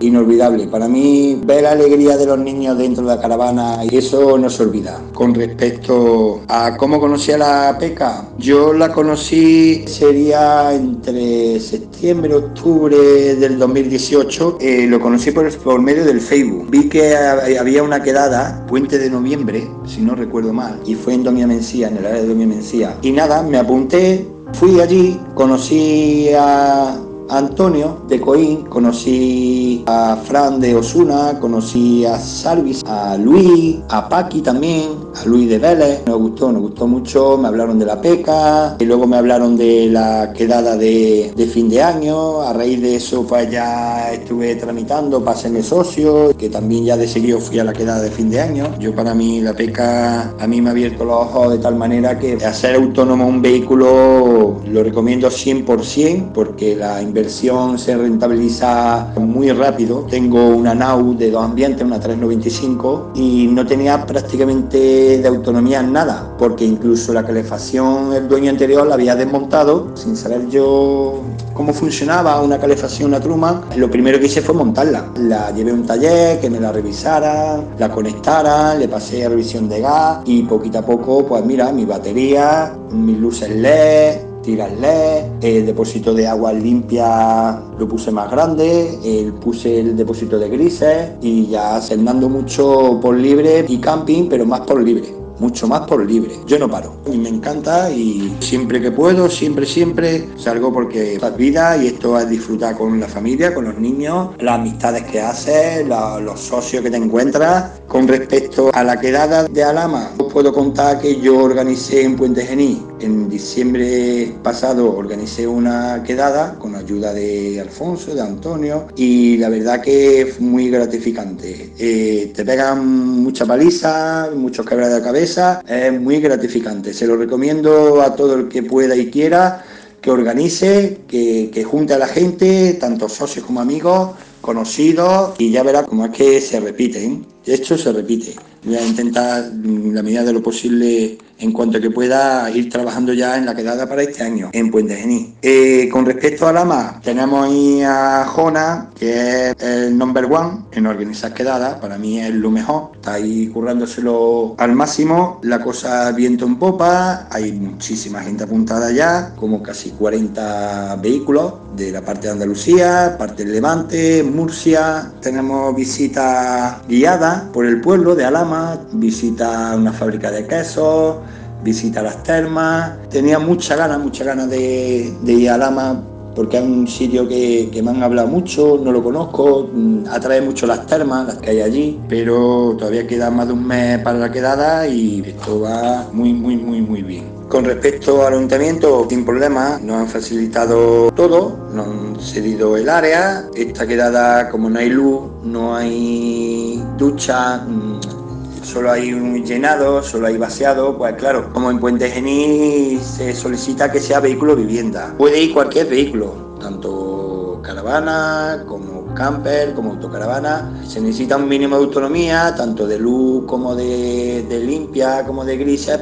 Inolvidable. 0.00 0.66
Para 0.68 0.88
mí, 0.88 1.40
ver 1.44 1.62
la 1.64 1.72
alegría 1.72 2.16
de 2.16 2.26
los 2.26 2.38
niños 2.38 2.78
dentro 2.78 3.04
de 3.06 3.14
la 3.16 3.20
caravana, 3.20 3.78
y 3.90 3.96
eso 3.96 4.38
no 4.38 4.48
se 4.50 4.62
olvida. 4.62 5.00
Con 5.12 5.34
respecto 5.34 6.40
a 6.48 6.76
cómo 6.76 6.98
conocí 7.00 7.32
a 7.32 7.38
la 7.38 7.76
PECA, 7.78 8.28
yo 8.38 8.72
la 8.72 8.92
conocí 8.92 9.84
sería 9.86 10.72
entre 10.74 11.60
septiembre, 11.60 12.34
octubre 12.34 12.96
del 13.36 13.58
2018. 13.58 14.58
Eh, 14.60 14.86
lo 14.88 15.00
conocí 15.00 15.30
por, 15.30 15.80
medio 15.80 16.04
del 16.04 16.20
Facebook. 16.20 16.66
Vi 16.70 16.88
que 16.88 17.14
ha- 17.16 17.60
había 17.60 17.82
una 17.82 18.02
quedada, 18.02 18.64
puente 18.66 18.98
de 18.98 19.10
noviembre, 19.10 19.68
si 19.86 20.00
no 20.00 20.14
recuerdo 20.14 20.52
mal, 20.52 20.80
y 20.86 20.94
fue 20.94 21.14
en 21.14 21.24
Doña 21.24 21.46
Mencía, 21.46 21.88
en 21.88 21.98
el 21.98 22.06
área 22.06 22.22
de 22.22 22.28
Doña 22.28 22.46
Mencía. 22.46 22.96
Y 23.02 23.12
nada, 23.12 23.42
me 23.42 23.58
apunté, 23.58 24.26
fui 24.54 24.80
allí, 24.80 25.18
conocí 25.34 26.28
a 26.38 26.96
Antonio 27.30 27.98
de 28.08 28.20
Coín, 28.20 28.62
conocí 28.62 29.84
a 29.86 30.16
Fran 30.16 30.60
de 30.60 30.74
Osuna, 30.74 31.38
conocí 31.38 32.04
a 32.04 32.18
Salvis, 32.18 32.82
a 32.84 33.16
Luis, 33.16 33.78
a 33.88 34.08
Paqui 34.08 34.40
también, 34.40 34.90
a 35.14 35.24
Luis 35.26 35.48
de 35.48 35.58
Vélez. 35.58 36.02
Nos 36.06 36.18
gustó, 36.18 36.50
nos 36.50 36.62
gustó 36.62 36.86
mucho, 36.86 37.38
me 37.38 37.48
hablaron 37.48 37.78
de 37.78 37.86
la 37.86 38.00
peca, 38.00 38.76
y 38.78 38.84
luego 38.84 39.06
me 39.06 39.16
hablaron 39.16 39.56
de 39.56 39.86
la 39.86 40.32
quedada 40.32 40.76
de, 40.76 41.32
fin 41.52 41.68
de 41.68 41.82
año. 41.82 42.40
A 42.42 42.52
raíz 42.52 42.80
de 42.82 42.96
eso, 42.96 43.24
pues 43.26 43.50
ya 43.50 44.12
estuve 44.12 44.56
tramitando 44.56 45.22
para 45.24 45.36
serme 45.36 45.62
socio, 45.62 46.36
que 46.36 46.48
también 46.48 46.84
ya 46.84 46.96
de 46.96 47.06
seguido 47.06 47.38
fui 47.38 47.58
a 47.58 47.64
la 47.64 47.72
quedada 47.72 48.02
de 48.02 48.10
fin 48.10 48.28
de 48.28 48.40
año. 48.40 48.74
Yo 48.78 48.94
para 48.94 49.14
mí 49.14 49.40
la 49.40 49.54
peca 49.54 50.34
a 50.38 50.46
mí 50.46 50.60
me 50.60 50.70
ha 50.70 50.72
abierto 50.72 51.04
los 51.04 51.16
ojos 51.16 51.52
de 51.52 51.58
tal 51.58 51.76
manera 51.76 52.18
que 52.18 52.34
hacer 52.44 52.74
autónomo 52.74 53.26
un 53.26 53.40
vehículo 53.40 54.60
lo 54.66 54.82
recomiendo 54.82 55.28
100% 55.28 56.32
porque 56.32 56.76
la 56.76 57.00
inversión 57.02 57.19
se 57.28 57.96
rentabiliza 57.96 59.12
muy 59.16 59.50
rápido. 59.52 60.06
Tengo 60.08 60.48
una 60.48 60.74
NAU 60.74 61.16
de 61.16 61.30
dos 61.30 61.44
ambientes, 61.44 61.84
una 61.84 61.98
395 62.00 63.12
y 63.14 63.46
no 63.48 63.66
tenía 63.66 64.06
prácticamente 64.06 65.18
de 65.18 65.28
autonomía 65.28 65.82
nada 65.82 66.34
porque 66.38 66.64
incluso 66.64 67.12
la 67.12 67.24
calefacción 67.24 68.12
el 68.14 68.28
dueño 68.28 68.50
anterior 68.50 68.86
la 68.86 68.94
había 68.94 69.14
desmontado 69.14 69.96
sin 69.96 70.16
saber 70.16 70.48
yo 70.48 71.22
cómo 71.54 71.72
funcionaba 71.72 72.40
una 72.40 72.58
calefacción, 72.58 73.10
una 73.10 73.20
truma. 73.20 73.62
Lo 73.76 73.90
primero 73.90 74.18
que 74.18 74.26
hice 74.26 74.40
fue 74.40 74.54
montarla. 74.54 75.12
La 75.18 75.50
llevé 75.50 75.72
a 75.72 75.74
un 75.74 75.84
taller, 75.84 76.40
que 76.40 76.48
me 76.48 76.60
la 76.60 76.72
revisara, 76.72 77.60
la 77.78 77.90
conectara, 77.90 78.74
le 78.74 78.88
pasé 78.88 79.26
a 79.26 79.28
revisión 79.28 79.68
de 79.68 79.80
gas 79.80 80.18
y 80.24 80.42
poquito 80.42 80.78
a 80.78 80.82
poco, 80.82 81.26
pues 81.26 81.44
mira, 81.44 81.72
mi 81.72 81.84
batería, 81.84 82.72
mis 82.90 83.18
luces 83.18 83.50
LED, 83.50 84.29
tiras 84.42 84.72
LED, 84.78 85.24
el 85.42 85.66
depósito 85.66 86.14
de 86.14 86.26
agua 86.26 86.52
limpia 86.52 87.60
lo 87.78 87.88
puse 87.88 88.10
más 88.10 88.30
grande, 88.30 88.98
el, 89.04 89.32
puse 89.34 89.80
el 89.80 89.96
depósito 89.96 90.38
de 90.38 90.48
grises 90.48 91.10
y 91.20 91.46
ya 91.46 91.76
andando 91.76 92.28
mucho 92.28 92.98
por 93.00 93.16
libre 93.16 93.64
y 93.68 93.78
camping, 93.78 94.28
pero 94.28 94.46
más 94.46 94.60
por 94.60 94.82
libre 94.82 95.20
mucho 95.40 95.66
más 95.66 95.80
por 95.86 96.04
libre. 96.04 96.36
Yo 96.46 96.58
no 96.58 96.70
paro 96.70 96.96
y 97.10 97.16
me 97.16 97.30
encanta 97.30 97.90
y 97.90 98.36
siempre 98.40 98.80
que 98.80 98.92
puedo, 98.92 99.28
siempre, 99.28 99.66
siempre 99.66 100.28
salgo 100.36 100.72
porque 100.72 101.14
es 101.14 101.36
vida 101.36 101.76
y 101.82 101.88
esto 101.88 102.18
es 102.18 102.28
disfrutar 102.28 102.76
con 102.76 103.00
la 103.00 103.08
familia, 103.08 103.54
con 103.54 103.64
los 103.64 103.78
niños, 103.78 104.30
las 104.38 104.60
amistades 104.60 105.04
que 105.04 105.20
haces, 105.20 105.86
los 105.86 106.38
socios 106.38 106.82
que 106.82 106.90
te 106.90 106.98
encuentras. 106.98 107.80
Con 107.88 108.06
respecto 108.06 108.70
a 108.72 108.84
la 108.84 109.00
quedada 109.00 109.44
de 109.44 109.64
Alama, 109.64 110.10
os 110.18 110.32
puedo 110.32 110.52
contar 110.52 111.00
que 111.00 111.18
yo 111.20 111.38
organicé 111.38 112.02
en 112.02 112.16
Puente 112.16 112.44
Genil, 112.44 112.82
en 113.00 113.28
diciembre 113.28 114.32
pasado 114.42 114.94
organicé 114.96 115.46
una 115.46 116.02
quedada 116.02 116.58
con 116.58 116.74
ayuda 116.74 117.12
de 117.12 117.60
Alfonso, 117.60 118.14
de 118.14 118.20
Antonio 118.20 118.88
y 118.96 119.36
la 119.38 119.48
verdad 119.48 119.80
que 119.80 120.32
fue 120.36 120.46
muy 120.46 120.70
gratificante. 120.70 121.72
Eh, 121.78 122.32
te 122.34 122.44
pegan 122.44 122.86
mucha 122.86 123.46
paliza, 123.46 124.30
muchos 124.34 124.66
quebradas 124.66 124.96
de 124.96 125.02
cabeza, 125.02 125.62
es 125.66 125.98
muy 125.98 126.20
gratificante. 126.20 126.92
Se 126.92 127.06
lo 127.06 127.16
recomiendo 127.16 128.00
a 128.02 128.14
todo 128.14 128.34
el 128.34 128.48
que 128.48 128.62
pueda 128.62 128.96
y 128.96 129.10
quiera 129.10 129.64
que 130.00 130.10
organice, 130.10 131.00
que, 131.06 131.50
que 131.52 131.64
junte 131.64 131.94
a 131.94 131.98
la 131.98 132.06
gente, 132.06 132.74
tanto 132.74 133.08
socios 133.08 133.44
como 133.44 133.60
amigos, 133.60 134.12
conocidos, 134.40 135.34
y 135.38 135.50
ya 135.50 135.62
verá 135.62 135.84
cómo 135.84 136.06
es 136.06 136.12
que 136.12 136.40
se 136.40 136.60
repiten. 136.60 137.26
De 137.44 137.54
hecho, 137.54 137.76
se 137.78 137.92
repite. 137.92 138.34
Voy 138.62 138.76
a 138.76 138.86
intentar, 138.86 139.44
en 139.44 139.94
la 139.94 140.02
medida 140.02 140.22
de 140.22 140.34
lo 140.34 140.42
posible, 140.42 141.16
en 141.38 141.52
cuanto 141.52 141.80
que 141.80 141.90
pueda, 141.90 142.50
ir 142.50 142.68
trabajando 142.68 143.14
ya 143.14 143.38
en 143.38 143.46
la 143.46 143.54
quedada 143.54 143.88
para 143.88 144.02
este 144.02 144.22
año, 144.22 144.50
en 144.52 144.70
Puente 144.70 144.94
Genil. 144.94 145.34
Eh, 145.40 145.88
con 145.90 146.04
respecto 146.04 146.46
a 146.46 146.52
Lama, 146.52 147.00
tenemos 147.02 147.46
ahí 147.46 147.80
a 147.82 148.26
Jona, 148.26 148.90
que 148.98 149.50
es 149.50 149.56
el 149.62 149.96
number 149.96 150.26
one 150.26 150.58
en 150.72 150.86
organizar 150.86 151.32
quedadas. 151.32 151.76
Para 151.80 151.96
mí 151.96 152.20
es 152.20 152.34
lo 152.34 152.50
mejor. 152.50 152.90
Está 152.96 153.14
ahí 153.14 153.46
currándoselo 153.48 154.56
al 154.58 154.74
máximo. 154.74 155.40
La 155.42 155.62
cosa 155.62 156.12
viento 156.12 156.44
en 156.44 156.58
popa. 156.58 157.28
Hay 157.30 157.52
muchísima 157.52 158.20
gente 158.20 158.44
apuntada 158.44 158.92
ya, 158.92 159.34
como 159.36 159.62
casi 159.62 159.90
40 159.90 160.96
vehículos 160.96 161.54
de 161.74 161.92
la 161.92 162.02
parte 162.02 162.26
de 162.26 162.34
Andalucía, 162.34 163.16
parte 163.18 163.44
del 163.44 163.54
Levante, 163.54 164.22
Murcia. 164.22 165.10
Tenemos 165.22 165.74
visitas 165.74 166.86
guiadas 166.86 167.29
por 167.52 167.66
el 167.66 167.80
pueblo 167.80 168.14
de 168.14 168.24
Alama, 168.24 168.78
visita 168.92 169.74
una 169.76 169.92
fábrica 169.92 170.30
de 170.30 170.46
quesos, 170.46 171.16
visita 171.62 172.02
las 172.02 172.22
termas. 172.22 172.92
Tenía 173.08 173.38
mucha 173.38 173.76
ganas, 173.76 173.98
mucha 173.98 174.24
ganas 174.24 174.48
de, 174.48 175.12
de 175.22 175.32
ir 175.32 175.50
a 175.50 175.54
Alama 175.54 176.02
porque 176.34 176.58
es 176.58 176.62
un 176.62 176.86
sitio 176.86 177.26
que, 177.28 177.68
que 177.72 177.82
me 177.82 177.90
han 177.90 178.02
hablado 178.02 178.28
mucho, 178.28 178.80
no 178.82 178.92
lo 178.92 179.02
conozco, 179.02 179.68
mm, 179.72 180.04
atrae 180.10 180.40
mucho 180.40 180.66
las 180.66 180.86
termas, 180.86 181.26
las 181.26 181.36
que 181.38 181.50
hay 181.50 181.60
allí, 181.60 182.00
pero 182.08 182.76
todavía 182.78 183.06
queda 183.06 183.30
más 183.30 183.48
de 183.48 183.52
un 183.52 183.66
mes 183.66 183.98
para 184.00 184.18
la 184.18 184.30
quedada 184.30 184.86
y 184.86 185.22
esto 185.26 185.60
va 185.60 186.08
muy, 186.12 186.32
muy, 186.32 186.56
muy, 186.56 186.80
muy 186.80 187.02
bien. 187.02 187.40
Con 187.48 187.64
respecto 187.64 188.24
al 188.24 188.34
ayuntamiento, 188.34 189.06
sin 189.10 189.24
problema, 189.24 189.80
nos 189.82 189.96
han 189.96 190.08
facilitado 190.08 191.10
todo, 191.10 191.58
nos 191.74 191.86
han 191.88 192.20
cedido 192.20 192.76
el 192.76 192.88
área. 192.88 193.44
Esta 193.56 193.88
quedada, 193.88 194.48
como 194.50 194.70
no 194.70 194.78
hay 194.78 194.88
luz, 194.88 195.22
no 195.42 195.74
hay 195.74 196.79
ducha, 197.00 197.56
mm, 197.66 198.62
solo 198.62 198.92
hay 198.92 199.14
un 199.14 199.42
llenado, 199.42 200.02
solo 200.02 200.26
hay 200.26 200.36
vaciado, 200.36 200.96
pues 200.98 201.14
claro, 201.14 201.50
como 201.50 201.70
en 201.70 201.80
Puente 201.80 202.10
Genil 202.10 203.00
se 203.00 203.34
solicita 203.34 203.90
que 203.90 204.00
sea 204.00 204.20
vehículo 204.20 204.54
vivienda. 204.54 205.14
Puede 205.16 205.40
ir 205.40 205.54
cualquier 205.54 205.86
vehículo, 205.88 206.56
tanto 206.60 207.60
caravana 207.62 208.64
como 208.66 209.14
camper, 209.14 209.72
como 209.72 209.92
autocaravana. 209.92 210.82
Se 210.86 211.00
necesita 211.00 211.38
un 211.38 211.48
mínimo 211.48 211.78
de 211.78 211.84
autonomía, 211.84 212.54
tanto 212.54 212.86
de 212.86 212.98
luz 212.98 213.44
como 213.46 213.74
de, 213.74 214.44
de 214.46 214.60
limpia, 214.60 215.24
como 215.24 215.42
de 215.42 215.56
grises. 215.56 216.00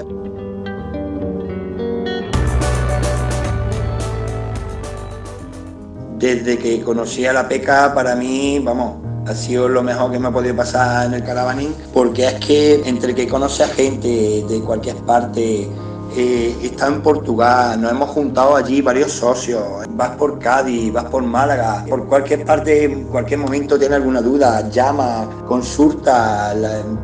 Desde 6.19 6.59
que 6.59 6.83
conocí 6.83 7.25
a 7.25 7.33
la 7.33 7.47
peca, 7.47 7.95
para 7.95 8.17
mí, 8.17 8.59
vamos, 8.59 9.08
ha 9.29 9.35
sido 9.35 9.69
lo 9.69 9.83
mejor 9.83 10.11
que 10.11 10.19
me 10.19 10.29
ha 10.29 10.31
podido 10.31 10.57
pasar 10.57 11.07
en 11.07 11.15
el 11.15 11.25
caravaning, 11.25 11.75
porque 11.93 12.27
es 12.27 12.35
que 12.35 12.83
entre 12.89 13.15
que 13.15 13.29
conoce 13.29 13.63
a 13.63 13.69
gente 13.69 14.45
de 14.49 14.61
cualquier 14.61 14.97
parte, 14.97 15.69
eh, 16.17 16.57
está 16.63 16.87
en 16.87 17.03
Portugal, 17.03 17.79
nos 17.81 17.91
hemos 17.91 18.09
juntado 18.09 18.57
allí 18.57 18.81
varios 18.81 19.13
socios, 19.13 19.63
vas 19.91 20.17
por 20.17 20.39
Cádiz, 20.39 20.91
vas 20.91 21.05
por 21.05 21.23
Málaga, 21.23 21.85
por 21.87 22.07
cualquier 22.07 22.47
parte, 22.47 22.85
en 22.85 23.05
cualquier 23.05 23.41
momento 23.41 23.79
tiene 23.79 23.97
alguna 23.97 24.23
duda, 24.23 24.71
llama, 24.71 25.29
consulta, 25.47 26.55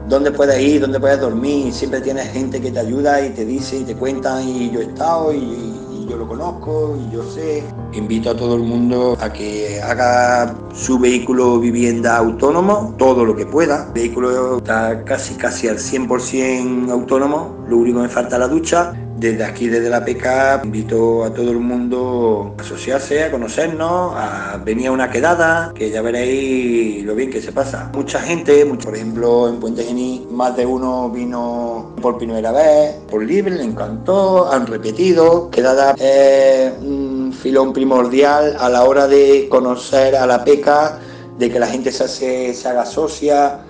dónde 0.09 0.31
puedes 0.33 0.59
ir, 0.59 0.81
dónde 0.81 0.99
puedes 0.99 1.21
dormir, 1.21 1.73
siempre 1.75 2.01
tienes 2.01 2.33
gente 2.33 2.61
que 2.61 2.71
te 2.71 2.79
ayuda 2.79 3.21
y 3.21 3.31
te 3.31 3.45
dice 3.45 3.77
y 3.77 3.85
te 3.85 3.95
cuentan 3.95 4.49
y 4.49 4.71
yo 4.71 4.81
he 4.81 4.85
estado 4.85 5.35
y 5.35 6.07
yo 6.09 6.17
lo 6.17 6.27
conozco 6.27 6.97
y 6.99 7.15
yo 7.15 7.23
sé. 7.31 7.63
Invito 7.95 8.31
a 8.31 8.37
todo 8.37 8.57
el 8.57 8.63
mundo 8.63 9.17
a 9.21 9.33
que 9.33 9.81
haga 9.81 10.53
su 10.75 10.99
vehículo 10.99 11.61
vivienda 11.61 12.17
autónomo, 12.17 12.95
todo 12.99 13.25
lo 13.25 13.37
que 13.37 13.47
pueda. 13.47 13.87
El 13.87 13.93
vehículo 13.93 14.59
está 14.59 15.05
casi 15.05 15.35
casi 15.35 15.69
al 15.69 15.79
100% 15.79 16.91
autónomo, 16.91 17.65
lo 17.69 17.79
único 17.79 17.99
que 17.99 18.03
me 18.05 18.09
falta 18.09 18.37
la 18.39 18.49
ducha. 18.49 18.95
Desde 19.17 19.45
aquí, 19.45 19.69
desde 19.69 19.89
la 19.89 20.05
PK, 20.05 20.63
invito 20.65 21.25
a 21.25 21.33
todo 21.33 21.53
el 21.53 21.61
mundo 21.61 22.53
a 22.59 22.63
asociarse, 22.63 23.23
a 23.23 23.31
conocernos, 23.31 24.13
a 24.17 24.61
venir 24.63 24.89
a 24.89 24.93
una 24.93 25.09
quedada, 25.09 25.73
que 25.73 25.89
ya 25.89 26.03
veréis 26.03 27.05
lo 27.05 27.15
bien 27.15 27.31
que 27.31 27.41
se 27.41 27.53
pasa. 27.53 27.91
Mucha 27.95 28.21
gente, 28.21 28.67
por 28.67 28.95
ejemplo, 28.95 29.49
en 29.49 29.61
Puente 29.61 29.85
Genil, 29.85 30.27
más 30.31 30.57
de 30.57 30.67
uno 30.67 31.09
vino 31.11 31.95
por 32.03 32.19
primera 32.19 32.51
vez, 32.51 32.97
por 33.09 33.23
libre, 33.23 33.55
le 33.55 33.63
encantó, 33.63 34.53
han 34.53 34.67
repetido. 34.67 35.49
Quedada 35.49 35.95
filón 37.45 37.75
primordial 37.75 38.57
a 38.59 38.71
la 38.71 38.85
hora 38.85 39.07
de 39.07 39.49
conocer 39.51 40.17
a 40.17 40.27
la 40.27 40.43
PK, 40.43 40.99
de 41.37 41.51
que 41.51 41.59
la 41.61 41.67
gente 41.67 41.93
se, 41.93 42.05
hace- 42.05 42.55
se 42.55 42.69
haga 42.71 42.87
socia, 42.87 43.61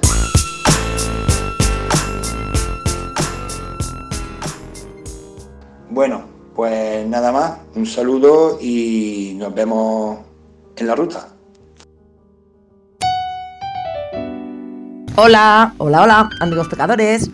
Bueno, 5.91 6.25
pues 6.55 7.07
nada 7.07 7.33
más, 7.33 7.53
un 7.75 7.87
saludo 7.87 8.59
y 8.61 9.35
nos 9.37 9.55
vemos 9.55 10.19
en 10.77 10.87
la 10.87 10.95
ruta. 10.95 11.29
Hola, 15.17 15.75
hola, 15.79 16.03
hola, 16.03 16.31
amigos 16.41 16.69
pecadores. 16.69 17.31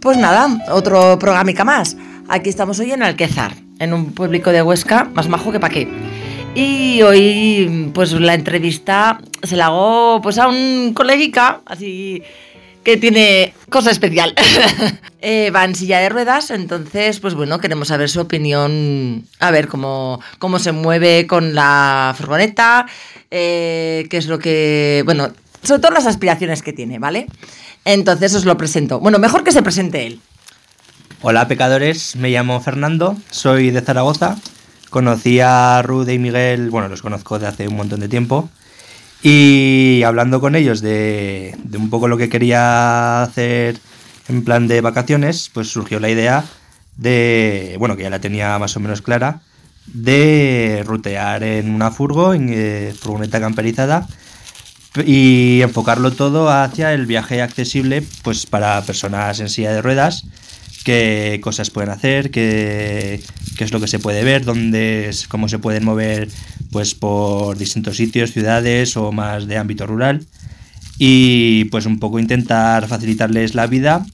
Pues 0.00 0.16
nada, 0.16 0.48
otro 0.72 1.18
programica 1.18 1.64
más. 1.64 1.96
Aquí 2.28 2.48
estamos 2.48 2.78
hoy 2.80 2.92
en 2.92 3.02
Alquezar, 3.02 3.52
en 3.78 3.92
un 3.92 4.12
pueblico 4.12 4.52
de 4.52 4.62
Huesca, 4.62 5.04
más 5.14 5.28
majo 5.28 5.52
que 5.52 5.60
pa' 5.60 5.68
qué. 5.68 5.88
Y 6.54 7.02
hoy, 7.02 7.90
pues 7.92 8.12
la 8.12 8.34
entrevista 8.34 9.20
se 9.42 9.56
la 9.56 9.66
hago 9.66 10.20
pues 10.22 10.38
a 10.38 10.48
un 10.48 10.94
coleguica, 10.94 11.60
así 11.66 12.22
que 12.82 12.96
tiene 12.96 13.52
cosa 13.68 13.90
especial. 13.90 14.34
Eh, 15.28 15.50
va 15.50 15.64
en 15.64 15.74
silla 15.74 15.98
de 15.98 16.08
ruedas, 16.08 16.52
entonces, 16.52 17.18
pues 17.18 17.34
bueno, 17.34 17.58
queremos 17.58 17.88
saber 17.88 18.08
su 18.08 18.20
opinión, 18.20 19.24
a 19.40 19.50
ver 19.50 19.66
cómo, 19.66 20.20
cómo 20.38 20.60
se 20.60 20.70
mueve 20.70 21.26
con 21.26 21.52
la 21.52 22.14
furgoneta, 22.16 22.86
eh, 23.32 24.06
qué 24.08 24.18
es 24.18 24.28
lo 24.28 24.38
que, 24.38 25.02
bueno, 25.04 25.32
sobre 25.62 25.80
todo 25.80 25.90
las 25.90 26.06
aspiraciones 26.06 26.62
que 26.62 26.72
tiene, 26.72 27.00
¿vale? 27.00 27.26
Entonces 27.84 28.36
os 28.36 28.44
lo 28.44 28.56
presento. 28.56 29.00
Bueno, 29.00 29.18
mejor 29.18 29.42
que 29.42 29.50
se 29.50 29.62
presente 29.62 30.06
él. 30.06 30.20
Hola 31.22 31.48
pecadores, 31.48 32.14
me 32.16 32.28
llamo 32.28 32.60
Fernando, 32.60 33.16
soy 33.30 33.70
de 33.70 33.80
Zaragoza. 33.80 34.36
Conocí 34.90 35.40
a 35.40 35.80
Rude 35.80 36.12
y 36.12 36.18
Miguel, 36.18 36.68
bueno, 36.68 36.88
los 36.88 37.00
conozco 37.00 37.38
de 37.38 37.46
hace 37.46 37.66
un 37.68 37.76
montón 37.76 38.00
de 38.00 38.08
tiempo. 38.08 38.50
Y 39.22 40.02
hablando 40.04 40.42
con 40.42 40.54
ellos 40.54 40.82
de, 40.82 41.56
un 41.74 41.88
poco 41.88 42.06
lo 42.06 42.18
que 42.18 42.28
quería 42.28 43.22
hacer 43.22 43.78
en 44.28 44.44
plan 44.44 44.68
de 44.68 44.82
vacaciones, 44.82 45.50
pues 45.54 45.68
surgió 45.68 46.00
la 46.00 46.10
idea 46.10 46.44
de, 46.98 47.76
bueno, 47.78 47.96
que 47.96 48.02
ya 48.02 48.10
la 48.10 48.20
tenía 48.20 48.58
más 48.58 48.76
o 48.76 48.80
menos 48.80 49.00
clara, 49.00 49.40
de 49.86 50.84
rutear 50.86 51.42
en 51.44 51.74
una 51.74 51.90
furgo, 51.92 52.34
en 52.34 52.50
eh, 52.52 52.94
furgoneta 52.94 53.40
camperizada, 53.40 54.06
y 55.04 55.62
enfocarlo 55.62 56.12
todo 56.12 56.50
hacia 56.50 56.92
el 56.92 57.06
viaje 57.06 57.40
accesible 57.40 58.02
pues 58.22 58.44
para 58.44 58.82
personas 58.82 59.40
en 59.40 59.48
silla 59.48 59.72
de 59.72 59.82
ruedas 59.82 60.26
qué 60.86 61.40
cosas 61.42 61.70
pueden 61.70 61.90
hacer 61.90 62.30
qué, 62.30 63.20
qué 63.58 63.64
es 63.64 63.72
lo 63.72 63.80
que 63.80 63.88
se 63.88 63.98
puede 63.98 64.22
ver 64.22 64.44
dónde 64.44 65.08
es- 65.08 65.26
cómo 65.26 65.48
se 65.48 65.58
pueden 65.58 65.84
mover 65.84 66.28
pues 66.70 66.94
por 66.94 67.58
distintos 67.58 67.96
sitios 67.96 68.30
ciudades 68.32 68.96
o 68.96 69.10
más 69.10 69.46
de 69.48 69.56
ámbito 69.58 69.84
rural 69.86 70.24
y 70.98 71.64
pues 71.72 71.86
un 71.86 71.98
poco 71.98 72.20
intentar 72.20 72.86
facilitarles 72.86 73.54
la 73.56 73.66
vida 73.66 74.06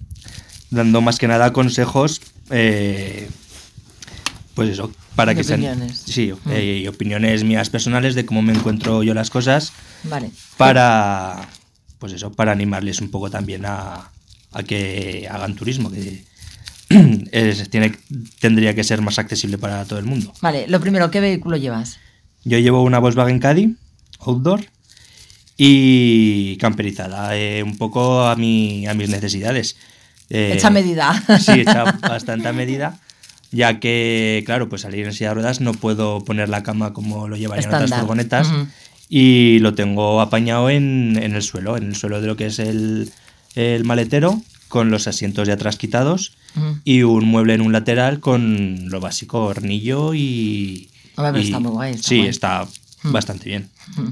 dando 0.70 1.02
más 1.02 1.18
que 1.18 1.28
nada 1.28 1.52
consejos 1.52 2.22
eh, 2.50 3.28
pues 4.54 4.70
eso 4.70 4.90
para 5.14 5.32
Y 5.32 5.36
que 5.36 5.44
sean 5.44 5.60
opiniones. 5.60 6.02
sí 6.06 6.32
Mm. 6.32 6.50
eh, 6.52 6.80
y 6.84 6.88
opiniones 6.88 7.44
mías 7.44 7.68
personales 7.68 8.14
de 8.14 8.24
cómo 8.24 8.40
me 8.40 8.54
encuentro 8.54 9.02
yo 9.02 9.12
las 9.12 9.28
cosas 9.28 9.72
Vale. 10.04 10.30
para 10.56 11.48
pues 11.98 12.14
eso 12.14 12.32
para 12.32 12.52
animarles 12.52 13.00
un 13.02 13.10
poco 13.10 13.28
también 13.30 13.66
a, 13.66 14.10
a 14.52 14.62
que 14.62 15.28
hagan 15.30 15.54
turismo 15.54 15.90
que 15.90 16.24
es- 17.32 17.68
tiene, 17.70 17.92
tendría 18.40 18.74
que 18.74 18.84
ser 18.84 19.00
más 19.02 19.18
accesible 19.18 19.58
para 19.58 19.84
todo 19.84 19.98
el 19.98 20.04
mundo 20.04 20.32
Vale, 20.40 20.66
lo 20.68 20.80
primero, 20.80 21.10
¿qué 21.10 21.20
vehículo 21.20 21.56
llevas? 21.56 21.98
yo 22.44 22.58
llevo 22.58 22.82
una 22.82 22.98
Volkswagen 22.98 23.38
Caddy 23.38 23.76
outdoor 24.20 24.64
y 25.56 26.56
camperizada 26.56 27.36
eh, 27.36 27.62
un 27.62 27.76
poco 27.76 28.22
a 28.24 28.36
mi 28.36 28.86
a 28.86 28.94
mis 28.94 29.08
necesidades 29.10 29.76
Eh, 30.30 30.52
Hecha 30.54 30.70
medida. 30.70 31.12
sí 31.40 31.60
hecha 31.60 31.84
bastante 32.00 32.48
a 32.48 32.52
medida 32.52 32.98
ya 33.50 33.78
que 33.80 34.42
claro 34.46 34.68
pues 34.70 34.80
salir 34.82 35.04
en 35.06 35.12
silla 35.12 35.28
de 35.30 35.34
ruedas 35.34 35.60
no 35.60 35.72
puedo 35.74 36.24
poner 36.24 36.48
la 36.48 36.62
cama 36.62 36.94
como 36.94 37.28
lo 37.28 37.36
llevarían 37.36 37.68
otras 37.68 37.82
Estándar. 37.84 38.00
furgonetas 38.00 38.48
Ujú. 38.48 38.66
y 39.10 39.58
lo 39.58 39.74
tengo 39.74 40.22
apañado 40.22 40.70
en, 40.70 41.18
en 41.22 41.34
el 41.34 41.42
suelo, 41.42 41.76
en 41.76 41.84
el 41.88 41.94
suelo 41.96 42.20
de 42.22 42.26
lo 42.28 42.36
que 42.36 42.46
es 42.46 42.58
el, 42.58 43.10
el 43.54 43.84
maletero, 43.84 44.40
con 44.72 44.90
los 44.90 45.06
asientos 45.06 45.46
de 45.46 45.52
atrás 45.52 45.76
quitados 45.76 46.32
y 46.82 47.02
un 47.02 47.26
mueble 47.26 47.52
en 47.52 47.60
un 47.60 47.72
lateral 47.72 48.20
con 48.20 48.88
lo 48.88 49.00
básico, 49.00 49.44
hornillo 49.44 50.14
y... 50.14 50.88
Hombre, 51.16 51.32
pero 51.32 51.38
y- 51.42 51.46
está 51.48 51.60
muy 51.60 51.72
guay, 51.72 51.92
está 51.94 52.08
sí, 52.08 52.16
guay. 52.16 52.28
está 52.30 52.66
Mm. 53.04 53.12
bastante 53.12 53.44
bien. 53.50 53.68
Mm. 53.98 54.08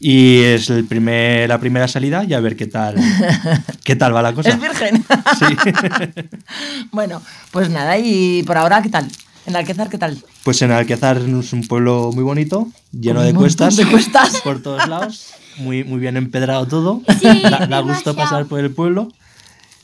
Y 0.00 0.38
es 0.40 0.68
el 0.68 0.84
primer, 0.84 1.48
la 1.48 1.58
primera 1.58 1.88
salida 1.88 2.24
y 2.24 2.34
a 2.34 2.40
ver 2.40 2.56
qué 2.56 2.66
tal, 2.66 2.96
qué 3.84 3.96
tal 3.96 4.14
va 4.14 4.20
la 4.20 4.34
cosa. 4.34 4.50
Es 4.50 4.60
virgen. 4.60 5.02
bueno, 6.92 7.22
pues 7.50 7.70
nada, 7.70 7.96
y 7.98 8.42
por 8.42 8.58
ahora, 8.58 8.82
¿qué 8.82 8.88
tal? 8.90 9.08
En 9.46 9.56
Alquezar, 9.56 9.88
¿qué 9.88 9.96
tal? 9.98 10.18
Pues 10.44 10.60
en 10.62 10.72
Alquezar 10.72 11.16
es 11.18 11.52
un 11.54 11.66
pueblo 11.66 12.10
muy 12.14 12.24
bonito, 12.24 12.68
lleno 12.92 13.22
de 13.22 13.32
cuestas, 13.32 13.76
de 13.76 13.86
cuestas. 13.90 14.40
por 14.42 14.60
todos 14.62 14.86
lados, 14.88 15.30
muy, 15.58 15.84
muy 15.84 16.00
bien 16.00 16.16
empedrado 16.18 16.66
todo. 16.66 17.02
Sí, 17.20 17.40
da, 17.42 17.66
da 17.66 17.80
gusto 17.80 18.14
pasar 18.14 18.44
por 18.46 18.60
el 18.60 18.70
pueblo. 18.70 19.10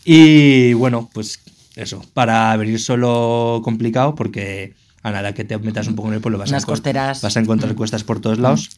Y 0.09 0.73
bueno, 0.75 1.11
pues 1.13 1.41
eso, 1.75 2.01
para 2.15 2.57
venir 2.57 2.81
solo 2.81 3.61
complicado 3.65 4.15
porque 4.15 4.75
a 5.03 5.11
nada 5.11 5.35
que 5.35 5.45
te 5.45 5.59
metas 5.59 5.89
un 5.89 5.97
poco 5.97 6.09
en 6.09 6.15
el 6.15 6.21
pueblo 6.21 6.39
vas, 6.39 6.49
Unas 6.51 6.63
a, 6.63 6.67
encon- 6.67 6.71
costeras. 6.71 7.23
vas 7.23 7.37
a 7.37 7.41
encontrar 7.41 7.73
Mm. 7.73 7.77
cuestas 7.77 8.05
por 8.05 8.21
todos 8.21 8.39
lados. 8.39 8.71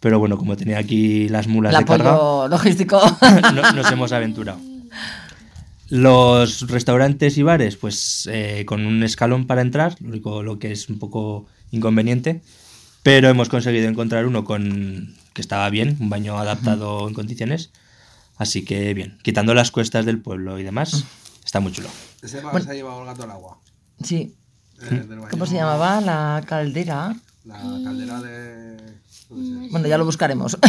Pero 0.00 0.18
bueno, 0.18 0.36
como 0.36 0.56
tenía 0.56 0.78
aquí 0.78 1.28
las 1.28 1.48
mulas 1.48 1.72
El 1.74 1.80
de 1.80 1.84
carga, 1.86 2.46
logístico. 2.48 3.00
no- 3.54 3.72
nos 3.72 3.90
hemos 3.90 4.12
aventurado. 4.12 4.60
Los 5.90 6.68
restaurantes 6.68 7.38
y 7.38 7.42
bares, 7.42 7.76
pues 7.76 8.28
eh, 8.30 8.64
con 8.66 8.84
un 8.84 9.02
escalón 9.02 9.46
para 9.46 9.62
entrar, 9.62 9.96
lo 10.00 10.42
lo 10.42 10.58
que 10.58 10.70
es 10.70 10.90
un 10.90 10.98
poco 10.98 11.46
inconveniente. 11.72 12.42
Pero 13.02 13.28
hemos 13.30 13.48
conseguido 13.48 13.88
encontrar 13.88 14.26
uno 14.26 14.44
con 14.44 15.14
que 15.32 15.40
estaba 15.40 15.70
bien, 15.70 15.96
un 15.98 16.10
baño 16.10 16.36
adaptado 16.36 17.08
en 17.08 17.14
condiciones. 17.14 17.70
Así 18.38 18.64
que 18.64 18.94
bien, 18.94 19.18
quitando 19.22 19.52
las 19.54 19.70
cuestas 19.70 20.06
del 20.06 20.20
pueblo 20.20 20.58
y 20.58 20.62
demás, 20.62 21.04
está 21.44 21.60
muy 21.60 21.72
chulo. 21.72 21.88
Ese 22.22 22.40
Bueno. 22.40 22.60
se 22.60 22.70
ha 22.70 22.74
llevado 22.74 23.00
el 23.00 23.06
gato 23.06 23.24
al 23.24 23.30
agua. 23.32 23.58
Sí. 24.02 24.34
Eh, 24.80 25.04
baño. 25.08 25.26
¿Cómo 25.30 25.44
se 25.46 25.56
llamaba? 25.56 26.00
La 26.00 26.42
caldera. 26.46 27.16
La 27.44 27.56
caldera 27.84 28.20
de... 28.20 28.76
sé. 28.78 28.94
Bueno, 29.70 29.88
ya 29.88 29.98
lo 29.98 30.04
buscaremos. 30.04 30.56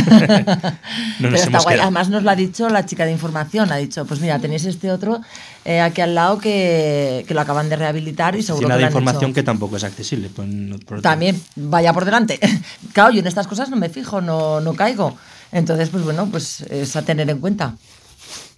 No 1.20 1.30
nos 1.30 1.32
Pero 1.32 1.36
está 1.36 1.48
hemos 1.50 1.64
guay. 1.64 1.80
Además 1.80 2.10
nos 2.10 2.24
lo 2.24 2.30
ha 2.32 2.36
dicho 2.36 2.70
la 2.70 2.86
chica 2.86 3.06
de 3.06 3.12
información. 3.12 3.72
Ha 3.72 3.76
dicho, 3.78 4.06
pues 4.06 4.20
mira, 4.22 4.40
tenéis 4.40 4.64
este 4.66 4.90
otro 4.92 5.22
eh, 5.66 5.82
aquí 5.82 6.00
al 6.02 6.16
lado 6.16 6.38
que, 6.40 7.26
que 7.28 7.34
lo 7.34 7.42
acaban 7.42 7.68
de 7.70 7.76
rehabilitar 7.76 8.36
y 8.38 8.42
seguro 8.44 8.68
Llena 8.68 8.76
que 8.76 8.78
de 8.78 8.82
lo 8.82 8.88
han 8.88 8.92
información 8.94 9.32
hecho. 9.32 9.36
que 9.36 9.44
tampoco 9.44 9.76
es 9.78 9.84
accesible. 9.84 10.30
pues, 10.30 10.48
por 10.86 10.98
otro- 10.98 11.02
También, 11.02 11.40
vaya 11.56 11.92
por 11.94 12.06
delante. 12.06 12.40
claro, 12.94 13.12
yo 13.12 13.20
en 13.20 13.28
estas 13.28 13.48
cosas 13.48 13.70
no 13.70 13.76
me 13.76 13.90
fijo, 13.90 14.22
no, 14.22 14.60
no 14.62 14.74
caigo. 14.74 15.18
Entonces, 15.52 15.90
pues 15.90 16.04
bueno, 16.04 16.28
pues 16.30 16.62
es 16.62 16.96
a 16.96 17.02
tener 17.04 17.30
en 17.30 17.40
cuenta. 17.40 17.76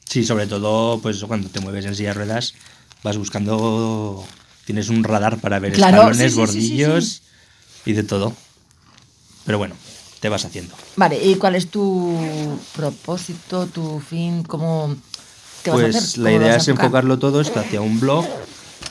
Sí, 0.10 0.26
sobre 0.26 0.48
todo, 0.48 1.00
pues 1.02 1.24
cuando 1.24 1.50
te 1.50 1.60
mueves 1.62 1.86
en 1.86 1.96
silla 1.96 2.10
de 2.10 2.16
ruedas, 2.16 2.54
vas 3.04 3.18
buscando. 3.18 4.26
Tienes 4.66 4.90
un 4.90 5.04
radar 5.04 5.40
para 5.40 5.60
ver 5.60 5.74
Claro, 5.74 5.98
escalones, 6.12 6.18
sí, 6.18 6.24
sí, 6.30 6.30
sí, 6.30 6.36
sí, 6.36 6.68
bordillos 6.78 7.22
y 7.86 7.94
de 7.94 8.04
todo. 8.04 8.36
Pero 9.46 9.58
bueno, 9.58 9.76
te 10.20 10.30
vas 10.30 10.46
haciendo. 10.46 10.76
Vale, 10.98 11.24
¿y 11.24 11.36
cuál 11.36 11.56
es 11.56 11.70
tu 11.70 12.60
propósito, 12.76 13.68
tu 13.68 14.00
fin? 14.02 14.44
¿Cómo 14.44 14.96
qué 15.64 15.72
vas 15.72 15.80
a 15.80 15.82
Pues 15.84 15.96
hacer? 15.96 16.20
la 16.20 16.30
¿Cómo 16.30 16.40
lo 16.40 16.46
idea 16.46 16.56
es 16.58 16.68
enfocar? 16.68 16.86
enfocarlo 16.86 17.20
todo 17.20 17.42
esto 17.42 17.60
hacia 17.60 17.82
un 17.82 18.00
blog 18.00 18.26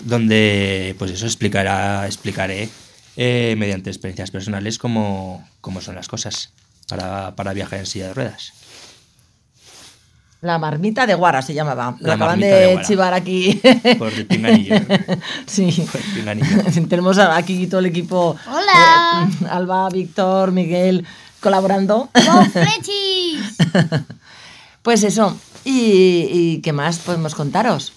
donde, 0.05 0.97
pues 0.99 1.11
eso, 1.13 1.27
explicará, 1.27 2.07
explicaré 2.07 2.69
eh, 3.17 3.55
mediante 3.59 3.91
experiencias 3.91 4.31
personales 4.31 4.79
cómo, 4.79 5.47
cómo 5.61 5.81
son 5.81 5.95
las 5.95 6.09
cosas 6.09 6.51
para, 6.91 7.35
para 7.35 7.53
viajar 7.55 7.79
en 7.79 7.87
silla 7.87 8.09
de 8.09 8.15
ruedas. 8.15 8.53
La 10.43 10.59
marmita 10.59 11.07
de 11.07 11.15
Guara 11.15 11.43
se 11.43 11.53
llamaba. 11.53 11.97
La 12.01 12.09
La 12.09 12.15
acaban 12.15 12.41
de 12.41 12.81
chivar 12.87 13.13
aquí. 13.13 13.61
Por 13.99 14.11
el 14.13 14.27
pinganillo. 14.27 14.75
sí. 15.47 15.87
Por 15.93 16.01
el 16.01 16.07
pinganillo. 16.15 16.63
Tenemos 16.89 17.19
aquí 17.19 17.67
todo 17.67 17.81
el 17.81 17.87
equipo. 17.87 18.37
Hola. 18.49 19.29
eh, 19.43 19.47
Alba, 19.51 19.89
Víctor, 19.91 20.53
Miguel, 20.53 21.07
colaborando. 21.41 22.09
¡Los 22.15 22.49
flechis! 22.53 23.57
Pues 24.83 25.03
eso. 25.03 25.39
¿Y, 25.67 26.27
y 26.31 26.61
qué 26.63 26.73
más 26.73 27.01
podemos 27.01 27.35
contaros? 27.35 27.93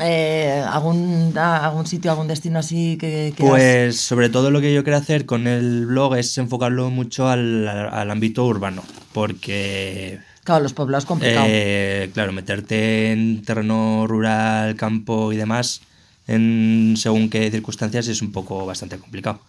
Eh, 0.00 0.62
¿algún, 0.68 1.36
¿Algún 1.36 1.86
sitio, 1.86 2.10
algún 2.10 2.28
destino 2.28 2.58
así 2.58 2.96
que? 2.98 3.34
Pues 3.36 4.00
sobre 4.00 4.28
todo 4.28 4.50
lo 4.50 4.60
que 4.60 4.74
yo 4.74 4.84
quiero 4.84 4.98
hacer 4.98 5.26
con 5.26 5.46
el 5.46 5.86
blog 5.86 6.16
es 6.16 6.36
enfocarlo 6.38 6.90
mucho 6.90 7.28
al, 7.28 7.66
al 7.68 8.10
ámbito 8.10 8.44
urbano, 8.44 8.82
porque 9.12 10.20
Claro, 10.46 10.62
los 10.62 10.74
pueblos 10.74 10.98
es 10.98 11.06
complicado. 11.06 11.44
Eh, 11.48 12.08
claro, 12.14 12.32
meterte 12.32 13.10
en 13.10 13.42
terreno 13.42 14.06
rural, 14.06 14.76
campo 14.76 15.32
y 15.32 15.36
demás, 15.36 15.80
en 16.28 16.94
según 16.96 17.30
qué 17.30 17.50
circunstancias, 17.50 18.06
es 18.06 18.22
un 18.22 18.30
poco 18.30 18.64
bastante 18.64 18.96
complicado. 18.96 19.40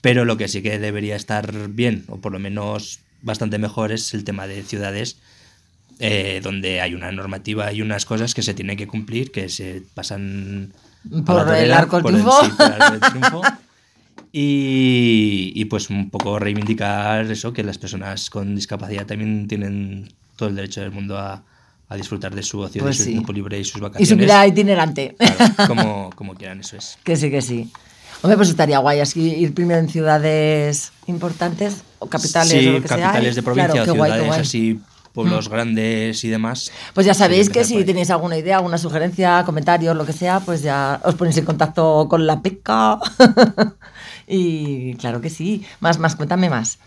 Pero 0.00 0.24
lo 0.24 0.38
que 0.38 0.48
sí 0.48 0.62
que 0.62 0.78
debería 0.78 1.16
estar 1.16 1.68
bien, 1.68 2.06
o 2.08 2.16
por 2.16 2.32
lo 2.32 2.38
menos 2.38 3.00
bastante 3.20 3.58
mejor, 3.58 3.92
es 3.92 4.14
el 4.14 4.24
tema 4.24 4.46
de 4.46 4.62
ciudades, 4.62 5.18
eh, 6.04 6.40
donde 6.42 6.80
hay 6.80 6.94
una 6.94 7.12
normativa 7.12 7.72
y 7.72 7.80
unas 7.80 8.04
cosas 8.04 8.34
que 8.34 8.42
se 8.42 8.54
tienen 8.54 8.76
que 8.76 8.88
cumplir, 8.88 9.30
que 9.30 9.48
se 9.48 9.82
pasan 9.94 10.72
Por 11.24 11.54
el 11.54 11.72
arco 11.72 11.98
del 12.02 12.06
el- 12.06 12.20
triunfo. 12.22 12.44
sí, 12.44 12.50
por 12.56 12.66
el 12.66 12.72
arco 12.82 12.92
del 12.92 13.00
triunfo. 13.12 13.42
Y, 14.32 15.52
y 15.54 15.64
pues 15.66 15.90
un 15.90 16.08
poco 16.10 16.38
reivindicar 16.38 17.30
eso, 17.30 17.52
que 17.52 17.62
las 17.62 17.78
personas 17.78 18.30
con 18.30 18.54
discapacidad 18.54 19.06
también 19.06 19.46
tienen 19.46 20.08
todo 20.36 20.48
el 20.48 20.56
derecho 20.56 20.80
del 20.80 20.90
mundo 20.90 21.18
a, 21.18 21.42
a 21.88 21.96
disfrutar 21.96 22.34
de 22.34 22.42
su 22.42 22.58
ocio, 22.60 22.82
Pues 22.82 22.96
de 22.96 23.04
su 23.04 23.08
sí. 23.08 23.12
tiempo 23.12 23.32
libre 23.32 23.58
y 23.58 23.64
sus 23.64 23.76
y 23.76 23.80
vacaciones. 23.80 24.08
su 24.08 24.16
vida 24.16 24.46
itinerante. 24.46 25.14
Claro, 25.18 25.54
como, 25.68 26.10
como 26.16 26.34
quieran, 26.34 26.60
eso 26.60 26.76
es. 26.76 26.96
Que 27.04 27.14
sí, 27.16 27.30
que 27.30 27.42
sí. 27.42 27.70
Hombre, 28.22 28.36
pues 28.36 28.48
estaría 28.48 28.78
guay 28.78 29.00
así 29.00 29.20
ir 29.20 29.52
primero 29.52 29.80
en 29.80 29.88
ciudades 29.88 30.92
importantes 31.06 31.82
o 31.98 32.06
capitales 32.06 32.48
sí, 32.52 32.68
o 32.68 32.72
lo 32.72 32.80
que 32.82 32.88
capitales 32.88 33.32
y- 33.32 33.36
de 33.36 33.42
provincia 33.42 33.72
claro, 33.84 33.92
o 33.92 33.94
ciudades 33.94 34.26
guay. 34.26 34.40
así, 34.40 34.80
pueblos 35.12 35.48
Mm. 35.48 35.52
grandes 35.52 36.24
y 36.24 36.28
demás. 36.28 36.72
Pues 36.94 37.06
ya 37.06 37.14
sabéis 37.14 37.50
que 37.50 37.64
si 37.64 37.84
tenéis 37.84 38.10
alguna 38.10 38.36
idea, 38.38 38.56
alguna 38.56 38.78
sugerencia, 38.78 39.42
comentarios, 39.44 39.94
lo 39.96 40.06
que 40.06 40.12
sea, 40.12 40.40
pues 40.40 40.62
ya 40.62 41.00
os 41.04 41.14
ponéis 41.14 41.36
en 41.36 41.44
contacto 41.44 42.06
con 42.08 42.26
la 42.26 42.40
PECA. 42.42 42.98
y 44.26 44.94
claro 44.96 45.20
que 45.20 45.30
sí. 45.30 45.64
Más, 45.80 45.98
más, 45.98 46.16
cuéntame 46.16 46.48
más. 46.50 46.78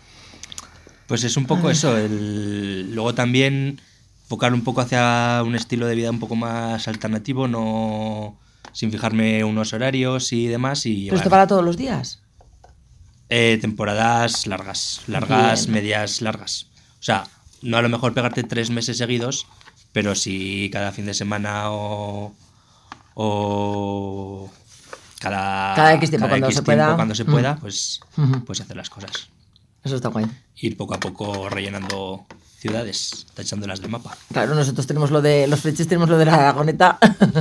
Pues 1.06 1.22
es 1.24 1.36
un 1.36 1.46
poco 1.46 1.70
eso. 1.70 1.96
El... 1.96 2.94
Luego 2.94 3.14
también 3.14 3.80
enfocar 4.24 4.52
un 4.52 4.64
poco 4.64 4.80
hacia 4.80 5.42
un 5.46 5.54
estilo 5.54 5.86
de 5.86 5.94
vida 5.94 6.10
un 6.10 6.18
poco 6.18 6.34
más 6.34 6.88
alternativo, 6.88 7.46
no 7.46 8.38
sin 8.72 8.90
fijarme 8.90 9.44
unos 9.44 9.72
horarios 9.72 10.32
y 10.32 10.48
demás. 10.48 10.84
Y 10.84 11.04
¿Pero 11.06 11.16
esto 11.16 11.30
para 11.30 11.46
todos 11.46 11.64
los 11.64 11.76
días? 11.76 12.22
eh, 13.28 13.58
temporadas 13.60 14.46
largas, 14.46 15.00
largas, 15.06 15.66
Bien. 15.66 15.74
medias, 15.74 16.20
largas. 16.22 16.66
O 17.00 17.02
sea, 17.02 17.24
no 17.62 17.76
a 17.76 17.82
lo 17.82 17.88
mejor 17.88 18.14
pegarte 18.14 18.42
tres 18.42 18.70
meses 18.70 18.98
seguidos, 18.98 19.46
pero 19.92 20.14
sí 20.14 20.68
cada 20.72 20.92
fin 20.92 21.06
de 21.06 21.14
semana 21.14 21.70
o, 21.70 22.32
o 23.14 24.50
cada, 25.20 25.74
Cada 25.74 25.94
X 25.94 26.10
tiempo, 26.10 26.28
cuando 26.28 26.50
se 26.50 26.62
pueda. 26.62 26.94
cuando 26.96 27.14
se 27.14 27.24
pueda, 27.24 27.54
Mm. 27.54 27.60
pues, 27.60 28.00
pues 28.46 28.60
hacer 28.60 28.76
las 28.76 28.90
cosas. 28.90 29.28
Eso 29.82 29.96
está 29.96 30.08
guay. 30.08 30.26
Ir 30.56 30.76
poco 30.76 30.94
a 30.94 31.00
poco 31.00 31.48
rellenando 31.48 32.26
ciudades, 32.58 33.26
tachándolas 33.34 33.80
del 33.80 33.90
mapa. 33.90 34.16
Claro, 34.32 34.54
nosotros 34.54 34.86
tenemos 34.86 35.10
lo 35.10 35.22
de 35.22 35.46
los 35.46 35.60
fleches, 35.60 35.86
tenemos 35.88 36.08
lo 36.08 36.18
de 36.18 36.24
la 36.24 36.34
Aragoneta, 36.34 36.98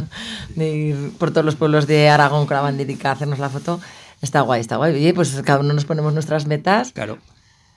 de 0.55 0.75
ir 0.75 1.11
por 1.17 1.31
todos 1.31 1.43
los 1.45 1.55
pueblos 1.55 1.87
de 1.87 2.09
Aragón 2.09 2.45
con 2.45 2.55
la 2.55 2.61
banderica 2.61 3.09
a 3.09 3.13
hacernos 3.13 3.39
la 3.39 3.49
foto. 3.49 3.79
Está 4.21 4.41
guay, 4.41 4.61
está 4.61 4.77
guay. 4.77 4.93
Oye, 4.93 5.13
pues 5.13 5.35
cada 5.43 5.59
uno 5.59 5.73
nos 5.73 5.85
ponemos 5.85 6.13
nuestras 6.13 6.45
metas. 6.45 6.91
Claro. 6.93 7.17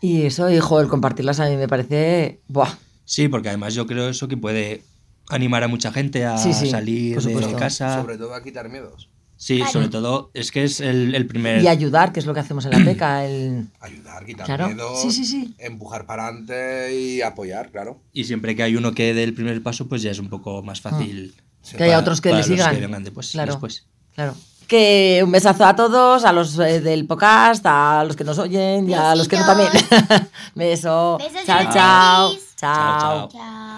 Y 0.00 0.22
eso, 0.22 0.50
hijo, 0.50 0.80
el 0.80 0.88
compartirlas 0.88 1.40
a 1.40 1.48
mí 1.48 1.56
me 1.56 1.68
parece. 1.68 2.40
¡Buah! 2.48 2.74
Sí, 3.04 3.28
porque 3.28 3.48
además 3.48 3.74
yo 3.74 3.86
creo 3.86 4.08
eso 4.08 4.28
que 4.28 4.36
puede 4.36 4.82
animar 5.28 5.64
a 5.64 5.68
mucha 5.68 5.92
gente 5.92 6.24
a 6.24 6.38
Sí, 6.38 6.52
sí, 6.52 6.70
salir 6.70 7.14
por 7.16 7.24
de 7.46 7.54
casa. 7.54 8.00
Sobre 8.00 8.16
todo 8.18 8.34
a 8.34 8.42
quitar 8.42 8.68
miedos. 8.68 9.08
Sí, 9.36 9.62
sobre 9.72 9.88
todo 9.88 10.32
es 10.34 10.50
que 10.50 10.64
es 10.64 10.80
el, 10.80 11.14
el 11.14 11.26
primer... 11.26 11.62
Y 11.62 11.68
ayudar, 11.68 12.12
que 12.12 12.18
es 12.18 12.26
lo 12.26 12.34
que 12.34 12.40
hacemos 12.40 12.64
en 12.64 12.72
la 12.72 12.84
PECA. 12.84 13.24
El... 13.24 13.68
Ayudar, 13.80 14.24
quitar 14.26 14.46
Claro. 14.46 14.66
miedos, 14.66 15.00
Sí, 15.00 15.12
sí, 15.12 15.24
sí. 15.24 15.54
empujar 15.58 16.06
para 16.06 16.26
adelante 16.26 16.92
y 17.00 17.22
apoyar, 17.22 17.70
claro. 17.70 18.00
Y 18.12 18.24
siempre 18.24 18.56
que 18.56 18.64
hay 18.64 18.74
uno 18.74 18.92
que 18.92 19.14
dé 19.14 19.22
el 19.22 19.34
primer 19.34 19.62
paso, 19.62 19.88
pues 19.88 20.02
ya 20.02 20.10
es 20.10 20.18
un 20.18 20.28
poco 20.28 20.62
más 20.64 20.80
fácil. 20.80 21.34
Que 21.76 21.84
haya 21.84 21.98
otros 22.00 22.20
que 22.20 22.32
le 22.32 22.42
sigan. 22.42 22.74
que 22.74 22.80
vengan 22.80 23.04
después. 23.04 23.30
Claro. 23.30 23.52
después. 23.52 23.86
Claro. 24.14 24.34
Que 24.68 25.22
un 25.24 25.32
besazo 25.32 25.64
a 25.64 25.74
todos, 25.74 26.24
a 26.24 26.32
los 26.32 26.58
eh, 26.58 26.80
del 26.80 27.06
podcast, 27.06 27.64
a 27.66 28.04
los 28.06 28.14
que 28.14 28.22
nos 28.22 28.38
oyen 28.38 28.88
y 28.88 28.94
a 28.94 29.14
los 29.16 29.26
que 29.26 29.38
no 29.38 29.46
también. 29.46 29.70
Beso. 30.54 31.18
Besos 31.18 31.44
chao, 31.46 31.62
chao. 31.72 32.30
Chao, 32.56 33.00
Chao. 33.00 33.28
Chao. 33.32 33.77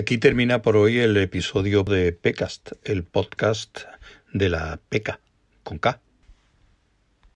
Aquí 0.00 0.16
termina 0.16 0.62
por 0.62 0.76
hoy 0.76 0.98
el 0.98 1.16
episodio 1.18 1.84
de 1.84 2.12
PECAST, 2.12 2.72
el 2.84 3.04
podcast 3.04 3.80
de 4.32 4.48
la 4.48 4.80
PECA, 4.88 5.20
con 5.62 5.78
K. 5.78 6.00